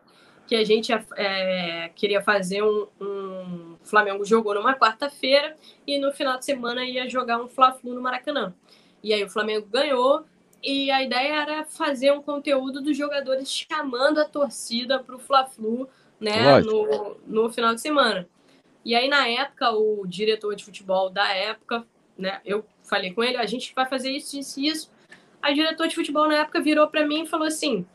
[0.49, 3.77] que a gente é, queria fazer um, um.
[3.83, 5.55] Flamengo jogou numa quarta-feira
[5.87, 8.55] e no final de semana ia jogar um Fla-Flu no Maracanã.
[9.03, 10.25] E aí o Flamengo ganhou,
[10.63, 15.89] e a ideia era fazer um conteúdo dos jogadores chamando a torcida para o Fla-Flu
[16.19, 18.27] né, no, no final de semana.
[18.85, 21.85] E aí, na época, o diretor de futebol da época,
[22.17, 24.91] né, eu falei com ele, a gente vai fazer isso, isso e isso.
[25.43, 27.87] A diretor de futebol na época virou para mim e falou assim: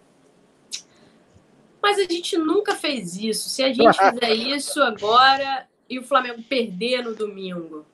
[1.83, 3.49] Mas a gente nunca fez isso.
[3.49, 7.85] Se a gente fizer isso agora e o Flamengo perder no domingo.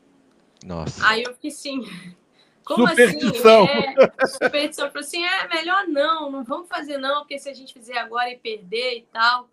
[0.64, 1.08] Nossa.
[1.08, 1.82] Aí eu fiquei assim,
[2.64, 3.64] como superstição.
[3.64, 3.96] Assim?
[4.22, 4.92] É, superstição.
[4.92, 8.30] Falou assim, é melhor não, não vamos fazer não, porque se a gente fizer agora
[8.30, 9.50] e perder e tal.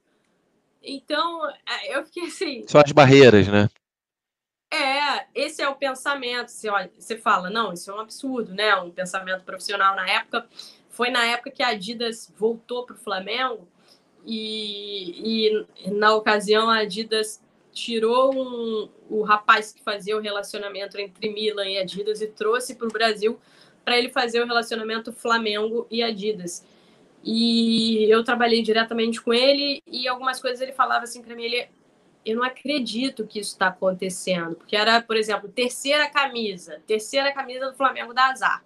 [0.83, 2.69] Então, é, eu fiquei assim...
[2.69, 3.71] São as barreiras, né?
[4.71, 6.49] É, esse é o pensamento.
[6.51, 8.77] Você, olha, você fala, não, isso é um absurdo, né?
[8.77, 10.47] Um pensamento profissional na época.
[10.91, 13.67] Foi na época que a Adidas voltou para o Flamengo
[14.27, 17.41] e, e, na ocasião a Adidas
[17.73, 22.89] tirou um, o rapaz que fazia o relacionamento entre Milan e Adidas e trouxe para
[22.89, 23.39] o Brasil
[23.85, 26.67] para ele fazer o relacionamento Flamengo e Adidas.
[27.23, 31.69] E eu trabalhei diretamente com ele e algumas coisas ele falava assim para mim, ele,
[32.25, 37.71] eu não acredito que isso está acontecendo, porque era, por exemplo, terceira camisa, terceira camisa
[37.71, 38.65] do Flamengo da Azar.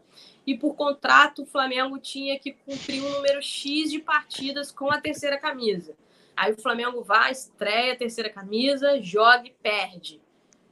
[0.51, 5.01] E por contrato, o Flamengo tinha que cumprir um número X de partidas com a
[5.01, 5.97] terceira camisa.
[6.37, 10.21] Aí o Flamengo vai, estreia a terceira camisa, joga e perde.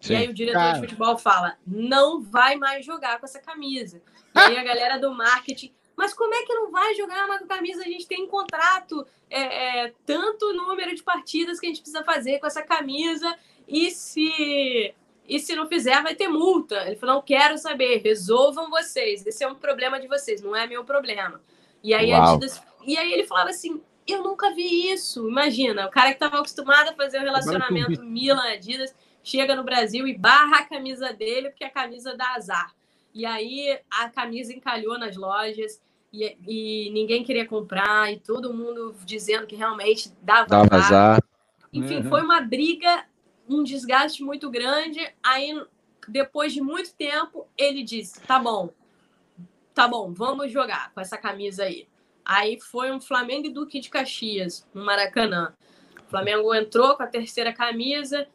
[0.01, 0.15] Sim.
[0.15, 0.73] E aí o diretor Cara.
[0.73, 4.03] de futebol fala: não vai mais jogar com essa camisa.
[4.35, 7.83] E aí a galera do marketing, Mas como é que não vai jogar uma camisa?
[7.83, 12.03] A gente tem um contrato, é, é, tanto número de partidas que a gente precisa
[12.03, 13.33] fazer com essa camisa,
[13.69, 14.93] e se
[15.29, 16.87] e se não fizer, vai ter multa.
[16.87, 19.27] Ele falou: não quero saber, resolvam vocês.
[19.27, 21.41] Esse é um problema de vocês, não é meu problema.
[21.85, 25.29] E aí, Adidas, e aí ele falava assim: eu nunca vi isso.
[25.29, 30.09] Imagina, o cara que estava acostumado a fazer o um relacionamento Milan-Adidas chega no Brasil
[30.09, 32.75] e barra a camisa dele porque a camisa dá azar.
[33.13, 38.95] E aí a camisa encalhou nas lojas e, e ninguém queria comprar e todo mundo
[39.05, 41.11] dizendo que realmente dava, dava azar.
[41.11, 41.23] azar.
[41.71, 42.09] Enfim, uhum.
[42.09, 43.05] foi uma briga
[43.49, 45.01] um desgaste muito grande.
[45.23, 45.61] Aí,
[46.07, 48.71] depois de muito tempo, ele disse: tá bom,
[49.75, 51.89] tá bom, vamos jogar com essa camisa aí.
[52.25, 55.55] Aí foi um Flamengo e Duque de Caxias, no Maracanã.
[56.07, 58.27] O Flamengo entrou com a terceira camisa.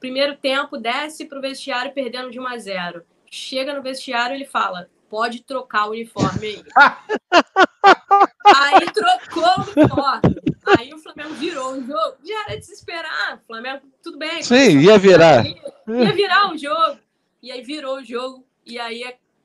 [0.00, 3.04] Primeiro tempo, desce para o vestiário perdendo de 1 a 0.
[3.30, 6.64] Chega no vestiário, ele fala: pode trocar o uniforme aí.
[8.44, 10.40] aí trocou o uniforme.
[10.78, 12.16] Aí o Flamengo virou o jogo.
[12.24, 13.40] Já era de se esperar.
[13.42, 14.42] O Flamengo, tudo bem.
[14.42, 15.44] Sim, ia virar.
[15.46, 16.98] Ia virar o jogo.
[17.42, 18.46] E aí virou o jogo.
[18.66, 19.02] E aí,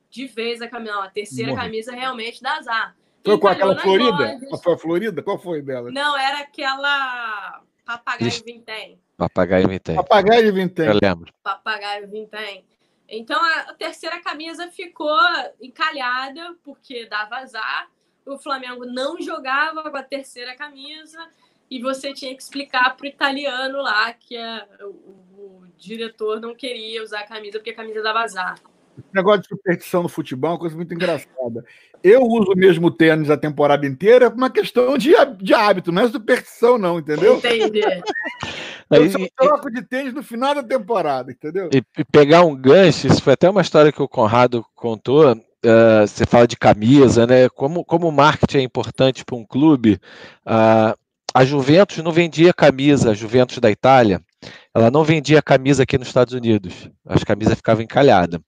[0.10, 1.64] de vez, a camisa, a terceira Morre.
[1.64, 2.96] camisa realmente dá azar.
[3.24, 4.40] Foi com aquela Florida?
[4.50, 5.24] Qual foi a Florida?
[5.24, 5.90] Qual foi dela?
[5.92, 9.00] Não, era aquela Papagaio Vintém.
[9.18, 9.96] Papagaio Vintém.
[9.96, 10.88] Papagaio Vintém.
[10.88, 11.34] Eu lembro.
[11.42, 12.66] Papagaio Vintém.
[13.18, 15.18] Então a terceira camisa ficou
[15.62, 17.90] encalhada porque dava azar
[18.26, 21.20] o Flamengo não jogava com a terceira camisa
[21.70, 26.56] e você tinha que explicar para o italiano lá que a, o, o, diretor não
[26.56, 28.56] queria usar a camisa porque a camisa dava azar.
[28.98, 31.66] Esse negócio de superstição no futebol é uma coisa muito engraçada.
[32.02, 36.04] Eu uso o mesmo tênis a temporada inteira por uma questão de, de hábito, não
[36.04, 37.38] é superstição, não, entendeu?
[37.38, 37.82] Entendi.
[38.90, 41.70] Eu só troco de tênis no final da temporada, entendeu?
[41.74, 46.08] E, e pegar um gancho, isso foi até uma história que o Conrado contou uh,
[46.08, 47.50] você fala de camisa, né?
[47.50, 50.00] Como, como o marketing é importante para um clube,
[50.46, 50.98] uh,
[51.34, 54.22] a Juventus não vendia camisa, a Juventus da Itália,
[54.74, 56.90] ela não vendia camisa aqui nos Estados Unidos.
[57.06, 58.40] As camisas ficavam encalhadas.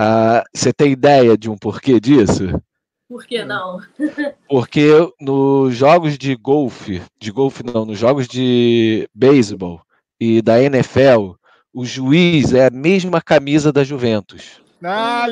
[0.00, 2.60] Uh, você tem ideia de um porquê disso?
[3.08, 3.80] Por que não?
[4.48, 4.88] Porque
[5.20, 9.82] nos jogos de golfe, de golfe não, nos jogos de beisebol
[10.18, 11.32] e da NFL,
[11.72, 14.62] o juiz é a mesma camisa da Juventus.
[14.82, 15.26] Ah,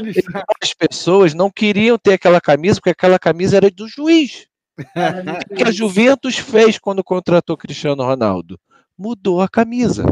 [0.63, 4.47] As pessoas não queriam ter aquela camisa porque aquela camisa era do juiz.
[4.79, 8.59] O que a Juventus fez quando contratou Cristiano Ronaldo?
[8.97, 10.05] Mudou a camisa.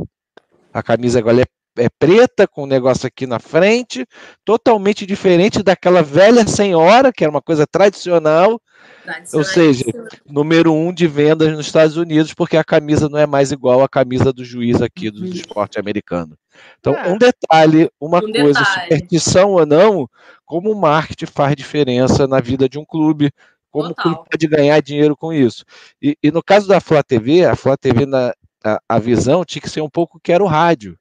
[0.72, 1.44] A camisa agora é,
[1.76, 4.06] é preta, com um negócio aqui na frente,
[4.44, 8.60] totalmente diferente daquela velha senhora, que era uma coisa tradicional,
[9.32, 9.84] ou seja,
[10.26, 13.88] número um de vendas nos Estados Unidos, porque a camisa não é mais igual à
[13.88, 16.36] camisa do juiz aqui do, do esporte americano.
[16.78, 17.08] Então, é.
[17.08, 18.82] um detalhe, uma um coisa, detalhe.
[18.82, 20.08] superstição ou não,
[20.44, 23.30] como o marketing faz diferença na vida de um clube,
[23.70, 24.12] como Total.
[24.12, 25.64] o clube pode ganhar dinheiro com isso.
[26.02, 28.32] E, e no caso da Flá TV, a Flá TV, na,
[28.64, 30.98] a, a, visão tinha que ser um pouco que era o rádio.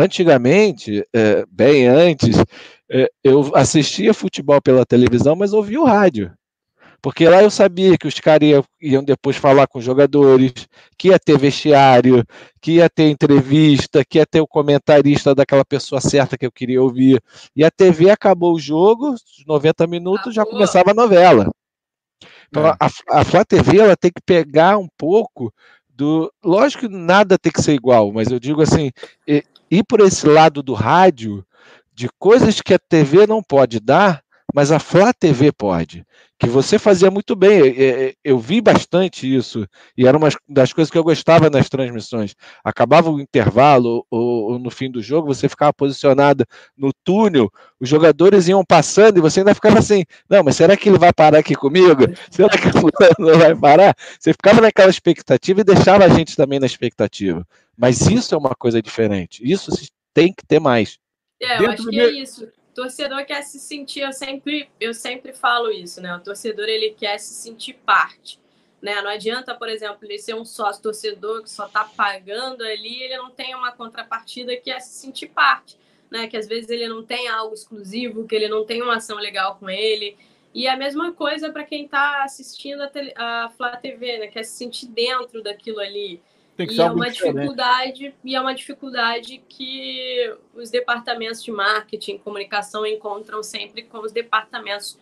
[0.00, 2.36] Antigamente, é, bem antes,
[2.88, 6.32] é, eu assistia futebol pela televisão, mas ouvia o rádio.
[7.02, 10.52] Porque lá eu sabia que os caras iam depois falar com os jogadores,
[10.96, 12.24] que ia ter vestiário,
[12.60, 16.80] que ia ter entrevista, que ia ter o comentarista daquela pessoa certa que eu queria
[16.80, 17.20] ouvir.
[17.56, 19.16] E a TV acabou o jogo,
[19.48, 21.50] 90 minutos, já começava a novela.
[22.48, 22.70] Então, é.
[22.78, 25.52] a, a Flá TV ela tem que pegar um pouco
[25.88, 26.32] do.
[26.44, 28.92] Lógico que nada tem que ser igual, mas eu digo assim:
[29.70, 31.44] ir por esse lado do rádio,
[31.94, 34.22] de coisas que a TV não pode dar,
[34.58, 36.04] mas a Flá TV pode
[36.36, 37.62] que você fazia muito bem.
[38.24, 39.64] Eu vi bastante isso,
[39.96, 42.34] e era uma das coisas que eu gostava nas transmissões.
[42.64, 46.44] Acabava o intervalo, ou, ou no fim do jogo, você ficava posicionada
[46.76, 47.48] no túnel,
[47.78, 51.12] os jogadores iam passando e você ainda ficava assim: não, mas será que ele vai
[51.12, 52.02] parar aqui comigo?
[52.28, 53.94] Será que o não vai parar?
[54.18, 57.46] Você ficava naquela expectativa e deixava a gente também na expectativa.
[57.76, 59.40] Mas isso é uma coisa diferente.
[59.48, 59.70] Isso
[60.12, 60.98] tem que ter mais.
[61.40, 65.32] É, eu Dentro acho que é isso torcedor quer se sentir, eu sempre, eu sempre
[65.32, 66.14] falo isso, né?
[66.14, 68.38] O torcedor ele quer se sentir parte.
[68.80, 69.02] Né?
[69.02, 73.16] Não adianta, por exemplo, ele ser um sócio torcedor que só está pagando ali, ele
[73.16, 75.76] não tem uma contrapartida que é se sentir parte,
[76.08, 76.28] né?
[76.28, 79.56] Que às vezes ele não tem algo exclusivo, que ele não tem uma ação legal
[79.56, 80.16] com ele.
[80.54, 84.28] E a mesma coisa para quem está assistindo a, a Flá TV, né?
[84.28, 86.22] Quer se sentir dentro daquilo ali.
[86.58, 87.34] Tem que e é uma diferente.
[87.36, 93.98] dificuldade e é uma dificuldade que os departamentos de marketing e comunicação encontram sempre com
[93.98, 94.98] os departamentos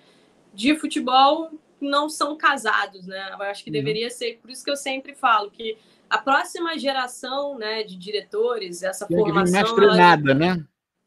[0.52, 1.50] de futebol
[1.80, 3.30] não são casados, né?
[3.32, 3.72] Eu acho que uhum.
[3.72, 5.78] deveria ser, por isso que eu sempre falo que
[6.10, 10.64] a próxima geração, né, de diretores, essa tem formação, que vir mais treinada, ela, né?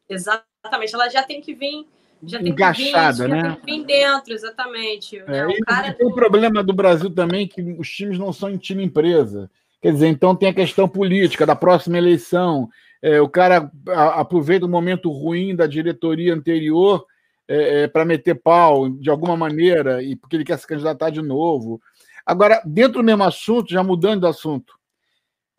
[0.08, 1.86] Exatamente, ela já tem que vir
[2.24, 3.42] já tem encaixada, que vir, né?
[3.42, 5.16] Tem que vir dentro, exatamente.
[5.16, 5.46] É, né?
[5.46, 9.48] o cara um problema do Brasil também que os times não são em time empresa.
[9.80, 12.68] Quer dizer, então tem a questão política da próxima eleição.
[13.02, 17.06] É, o cara aproveita o momento ruim da diretoria anterior
[17.48, 21.22] é, é, para meter pau de alguma maneira e porque ele quer se candidatar de
[21.22, 21.80] novo.
[22.26, 24.78] Agora, dentro do mesmo assunto, já mudando de assunto,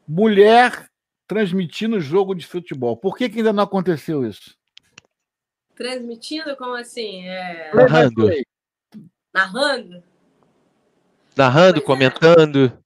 [0.07, 0.88] mulher
[1.28, 2.95] transmitindo jogo de futebol.
[2.95, 4.55] Por que, que ainda não aconteceu isso?
[5.76, 6.55] Transmitindo?
[6.57, 7.26] Como assim?
[7.28, 7.72] É...
[7.74, 8.30] Narrando.
[9.34, 10.03] Narrando?
[11.36, 11.86] Narrando, pois é.
[11.86, 12.80] comentando.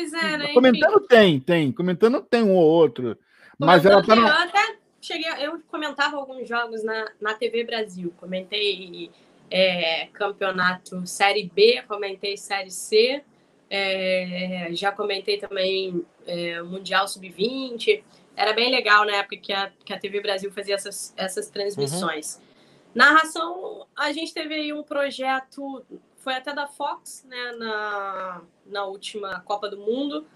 [0.00, 0.54] Pois é, né?
[0.54, 1.06] Comentando Enfim.
[1.06, 1.72] tem, tem.
[1.72, 3.18] Comentando tem um ou outro.
[3.58, 4.16] Mas ela tá.
[4.16, 4.22] No...
[4.22, 8.12] Eu até cheguei, eu comentava alguns jogos na, na TV Brasil.
[8.16, 9.10] Comentei
[9.50, 13.22] é, campeonato Série B, comentei Série C.
[13.68, 18.02] É, já comentei também é, Mundial Sub-20.
[18.34, 22.36] Era bem legal na época que a, que a TV Brasil fazia essas, essas transmissões.
[22.36, 22.50] Uhum.
[22.94, 25.84] Narração, a gente teve aí um projeto,
[26.20, 30.26] foi até da Fox, né, na, na última Copa do Mundo,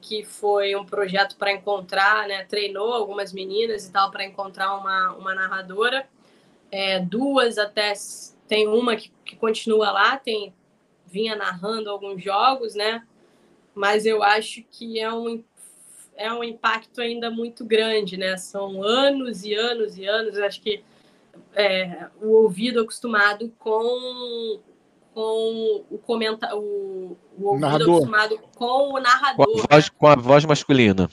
[0.00, 5.12] que foi um projeto para encontrar, né, treinou algumas meninas e tal para encontrar uma,
[5.12, 6.08] uma narradora.
[6.70, 7.92] É, duas até,
[8.48, 10.54] tem uma que, que continua lá, tem
[11.06, 13.06] vinha narrando alguns jogos, né?
[13.74, 15.44] Mas eu acho que é um,
[16.16, 18.38] é um impacto ainda muito grande, né?
[18.38, 20.38] São anos e anos e anos.
[20.38, 20.82] Eu acho que
[21.54, 24.60] é, o ouvido acostumado com
[25.14, 27.96] com o comenta o, o ouvido narrador.
[27.96, 29.46] acostumado com o narrador.
[29.46, 29.96] Com a, voz, né?
[29.98, 31.10] com a voz masculina.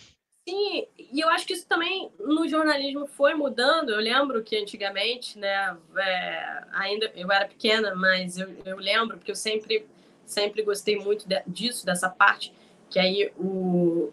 [0.47, 3.89] Sim, e eu acho que isso também no jornalismo foi mudando.
[3.89, 9.31] Eu lembro que antigamente, né, é, ainda eu era pequena, mas eu, eu lembro porque
[9.31, 9.85] eu sempre
[10.29, 12.53] sempre gostei muito de, disso, dessa parte,
[12.89, 14.11] que aí o,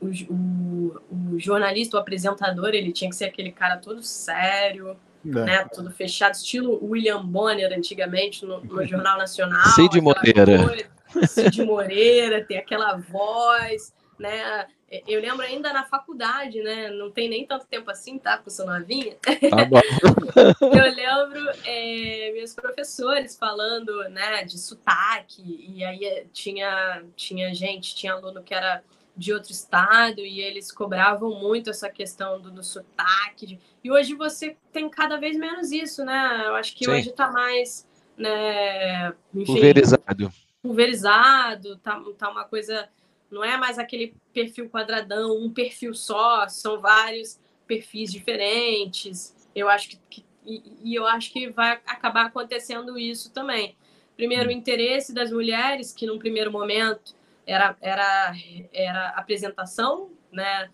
[0.00, 5.28] o, o, o, jornalista, o apresentador, ele tinha que ser aquele cara todo sério, é.
[5.28, 9.66] né, todo fechado, estilo William Bonner antigamente no, no Jornal Nacional.
[9.74, 10.86] Cid Moreira.
[11.26, 14.66] Cid Moreira, tem aquela voz, né?
[15.08, 16.88] Eu lembro ainda na faculdade, né?
[16.90, 18.36] Não tem nem tanto tempo assim, tá?
[18.36, 19.16] Porque eu sou novinha.
[19.50, 19.80] Tá bom.
[20.60, 28.12] eu lembro é, meus professores falando, né, de sotaque, e aí tinha, tinha gente, tinha
[28.12, 28.84] aluno que era
[29.16, 33.60] de outro estado e eles cobravam muito essa questão do, do sotaque.
[33.82, 36.42] E hoje você tem cada vez menos isso, né?
[36.46, 36.90] Eu acho que Sim.
[36.90, 37.86] hoje tá mais,
[38.16, 40.32] né, enfim, pulverizado.
[40.62, 42.88] Pulverizado, tá, tá uma coisa
[43.30, 49.34] não é mais aquele perfil quadradão, um perfil só, são vários perfis diferentes.
[49.54, 53.74] Eu acho que, que e, e, eu acho que vai acabar acontecendo isso também.
[54.14, 57.14] Primeiro, o interesse das mulheres, que num primeiro momento
[57.46, 58.32] era, era,
[58.72, 60.70] era apresentação, né?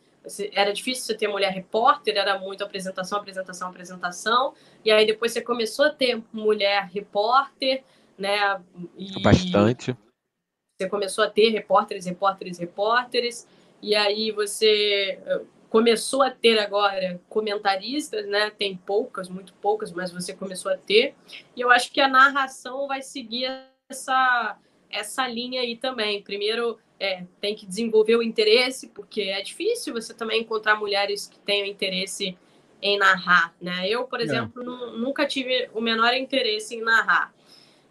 [0.53, 4.55] Era difícil você ter mulher repórter, era muito apresentação, apresentação, apresentação.
[4.85, 7.83] E aí depois você começou a ter mulher repórter,
[8.19, 8.61] né?
[8.99, 9.97] E, Bastante
[10.81, 13.47] você começou a ter repórteres, repórteres, repórteres,
[13.83, 18.51] e aí você eh, começou a ter agora comentaristas, né?
[18.51, 21.15] Tem poucas, muito poucas, mas você começou a ter.
[21.55, 23.47] E eu acho que a narração vai seguir
[23.91, 24.57] essa,
[24.91, 26.23] essa linha aí também.
[26.23, 31.39] Primeiro, é, tem que desenvolver o interesse, porque é difícil você também encontrar mulheres que
[31.41, 32.37] tenham interesse
[32.83, 33.89] em narrar, né?
[33.89, 34.25] Eu, por é.
[34.25, 34.99] exemplo, é.
[34.99, 37.33] nunca tive o menor interesse em narrar.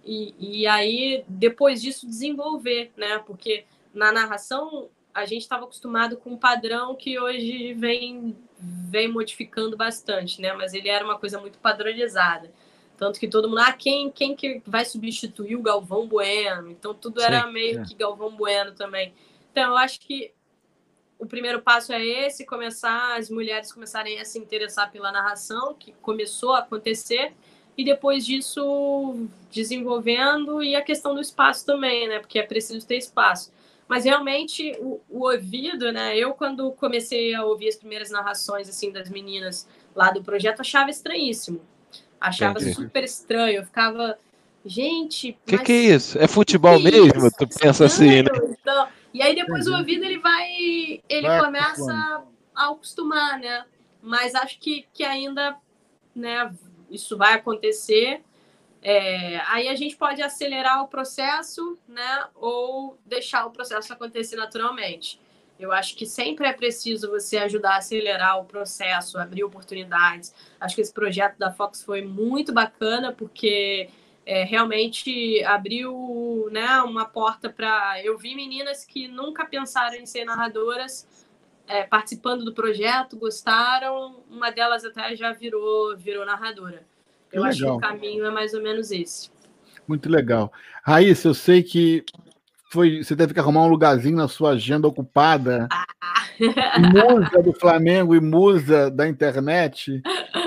[0.03, 3.19] E, e aí, depois disso, desenvolver, né?
[3.19, 9.75] Porque na narração a gente estava acostumado com um padrão que hoje vem, vem modificando
[9.75, 10.53] bastante, né?
[10.53, 12.51] Mas ele era uma coisa muito padronizada.
[12.99, 16.69] Tanto que todo mundo, ah, quem, quem que vai substituir o Galvão Bueno?
[16.69, 17.85] Então tudo era Sim, meio é.
[17.85, 19.13] que Galvão Bueno também.
[19.49, 20.33] Então eu acho que
[21.17, 25.93] o primeiro passo é esse, começar as mulheres começarem a se interessar pela narração, que
[26.01, 27.31] começou a acontecer,
[27.77, 32.19] e depois disso desenvolvendo e a questão do espaço também, né?
[32.19, 33.49] Porque é preciso ter espaço.
[33.87, 36.17] Mas realmente o, o, ouvido, né?
[36.17, 40.89] Eu quando comecei a ouvir as primeiras narrações assim das meninas lá do projeto achava
[40.89, 41.61] estranhíssimo,
[42.19, 42.75] achava Entendi.
[42.75, 43.57] super estranho.
[43.57, 44.17] Eu ficava,
[44.65, 46.17] gente, que que é isso?
[46.19, 47.27] É futebol que mesmo?
[47.27, 47.31] Isso?
[47.37, 48.29] Tu pensa assim, né?
[48.61, 49.75] Então, e aí depois Entendi.
[49.75, 52.23] o ouvido ele vai, ele vai começa
[52.55, 53.65] a acostumar, né?
[54.01, 55.57] Mas acho que, que ainda,
[56.15, 56.51] né?
[56.89, 58.21] isso vai acontecer.
[58.81, 62.25] É, aí a gente pode acelerar o processo, né?
[62.35, 65.19] Ou deixar o processo acontecer naturalmente.
[65.59, 70.33] Eu acho que sempre é preciso você ajudar a acelerar o processo, abrir oportunidades.
[70.59, 73.89] Acho que esse projeto da Fox foi muito bacana, porque
[74.25, 78.01] é, realmente abriu né, uma porta para.
[78.01, 81.05] Eu vi meninas que nunca pensaram em ser narradoras
[81.67, 86.83] é, participando do projeto, gostaram, uma delas até já virou, virou narradora.
[87.31, 87.49] Eu legal.
[87.49, 89.29] acho que o caminho é mais ou menos esse.
[89.87, 90.51] Muito legal.
[90.83, 92.03] Raíssa, eu sei que
[92.69, 95.67] foi, você teve que arrumar um lugarzinho na sua agenda ocupada.
[95.71, 95.85] Ah.
[96.79, 100.01] Musa do Flamengo e musa da internet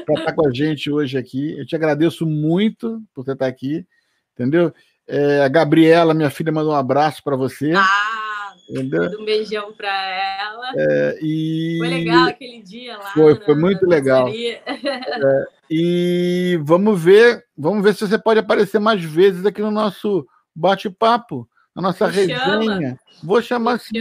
[0.06, 1.58] para estar com a gente hoje aqui.
[1.58, 3.84] Eu te agradeço muito por você estar aqui,
[4.32, 4.72] entendeu?
[5.06, 7.72] É, a Gabriela, minha filha, mandou um abraço para você.
[7.76, 10.72] Ah, um beijão para ela.
[10.76, 11.76] É, e...
[11.78, 13.10] Foi legal aquele dia lá.
[13.12, 14.28] Foi, foi muito legal.
[14.28, 20.26] É, e vamos ver, vamos ver se você pode aparecer mais vezes aqui no nosso
[20.54, 22.38] bate-papo a nossa Me resenha.
[22.38, 22.98] Chama.
[23.22, 23.98] Vou chamar assim.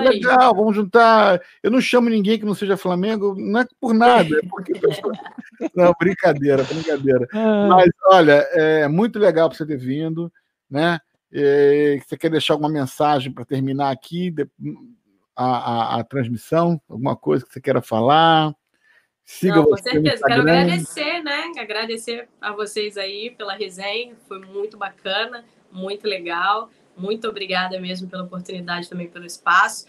[0.00, 1.40] Legal, vamos juntar.
[1.62, 4.72] Eu não chamo ninguém que não seja Flamengo, não é por nada, é porque.
[5.74, 7.26] não, brincadeira, brincadeira.
[7.32, 7.68] Ah.
[7.70, 10.30] Mas, olha, é muito legal você ter vindo,
[10.70, 10.98] né?
[11.32, 14.34] É, você quer deixar alguma mensagem para terminar aqui
[15.34, 16.80] a, a, a, transmissão?
[16.88, 18.54] Alguma coisa que você queira falar?
[19.24, 20.22] Siga Não, com certeza.
[20.24, 21.52] Quero agradecer, né?
[21.58, 24.14] Agradecer a vocês aí pela resenha.
[24.28, 26.70] Foi muito bacana, muito legal.
[26.96, 29.86] Muito obrigada mesmo pela oportunidade, também pelo espaço.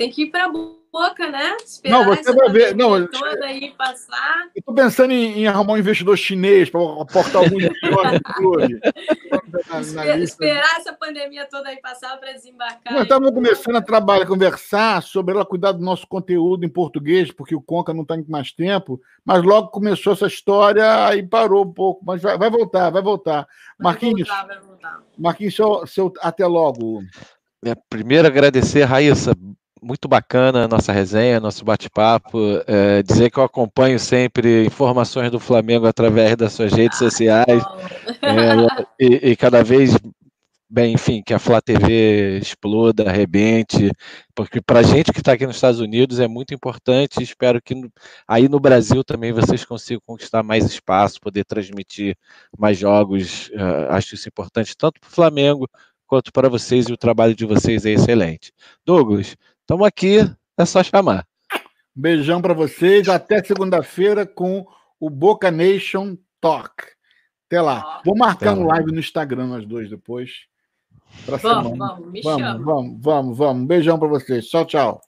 [0.00, 1.58] Tem que ir para a boca, né?
[1.62, 2.74] Esperar não, você vai ver.
[2.74, 4.48] Não, toda aí passar.
[4.56, 8.80] Eu estou pensando em, em, arrumar um investidor chinês para aportar algum no clube.
[10.22, 12.94] Esperar essa pandemia toda aí passar para desembarcar.
[12.94, 17.30] Nós estamos começando a trabalhar, a conversar sobre ela cuidar do nosso conteúdo em português,
[17.30, 21.72] porque o Conca não está mais tempo, mas logo começou essa história e parou um
[21.74, 22.02] pouco.
[22.06, 23.46] Mas vai, vai voltar, vai voltar.
[23.78, 25.02] Vai Marquinhos, voltar, vai voltar.
[25.18, 27.02] Marquinhos, seu, seu, até logo.
[27.62, 29.34] É, primeiro agradecer, Raíssa,
[29.82, 32.38] muito bacana a nossa resenha, nosso bate-papo.
[32.66, 37.62] É, dizer que eu acompanho sempre informações do Flamengo através das suas redes sociais.
[38.22, 39.96] É, e, e, cada vez,
[40.68, 43.90] bem, enfim, que a Flá TV exploda, arrebente,
[44.34, 47.22] porque para a gente que está aqui nos Estados Unidos é muito importante.
[47.22, 47.74] Espero que
[48.26, 52.16] aí no Brasil também vocês consigam conquistar mais espaço, poder transmitir
[52.58, 53.48] mais jogos.
[53.48, 55.68] Uh, acho isso importante tanto para o Flamengo
[56.10, 58.52] quanto para vocês e o trabalho de vocês é excelente.
[58.84, 59.36] Douglas,
[59.70, 60.18] Estamos aqui,
[60.58, 61.24] é só chamar.
[61.94, 63.08] Beijão para vocês.
[63.08, 64.66] Até segunda-feira com
[64.98, 66.72] o Boca Nation Talk.
[67.46, 68.02] Até lá.
[68.04, 70.40] Vou marcar um live no Instagram, nós dois, depois.
[71.24, 71.76] Vamos, semana.
[71.76, 72.64] vamos, me vamos, chama.
[72.64, 73.68] Vamos, vamos, vamos.
[73.68, 74.48] Beijão para vocês.
[74.48, 75.00] Tchau, tchau.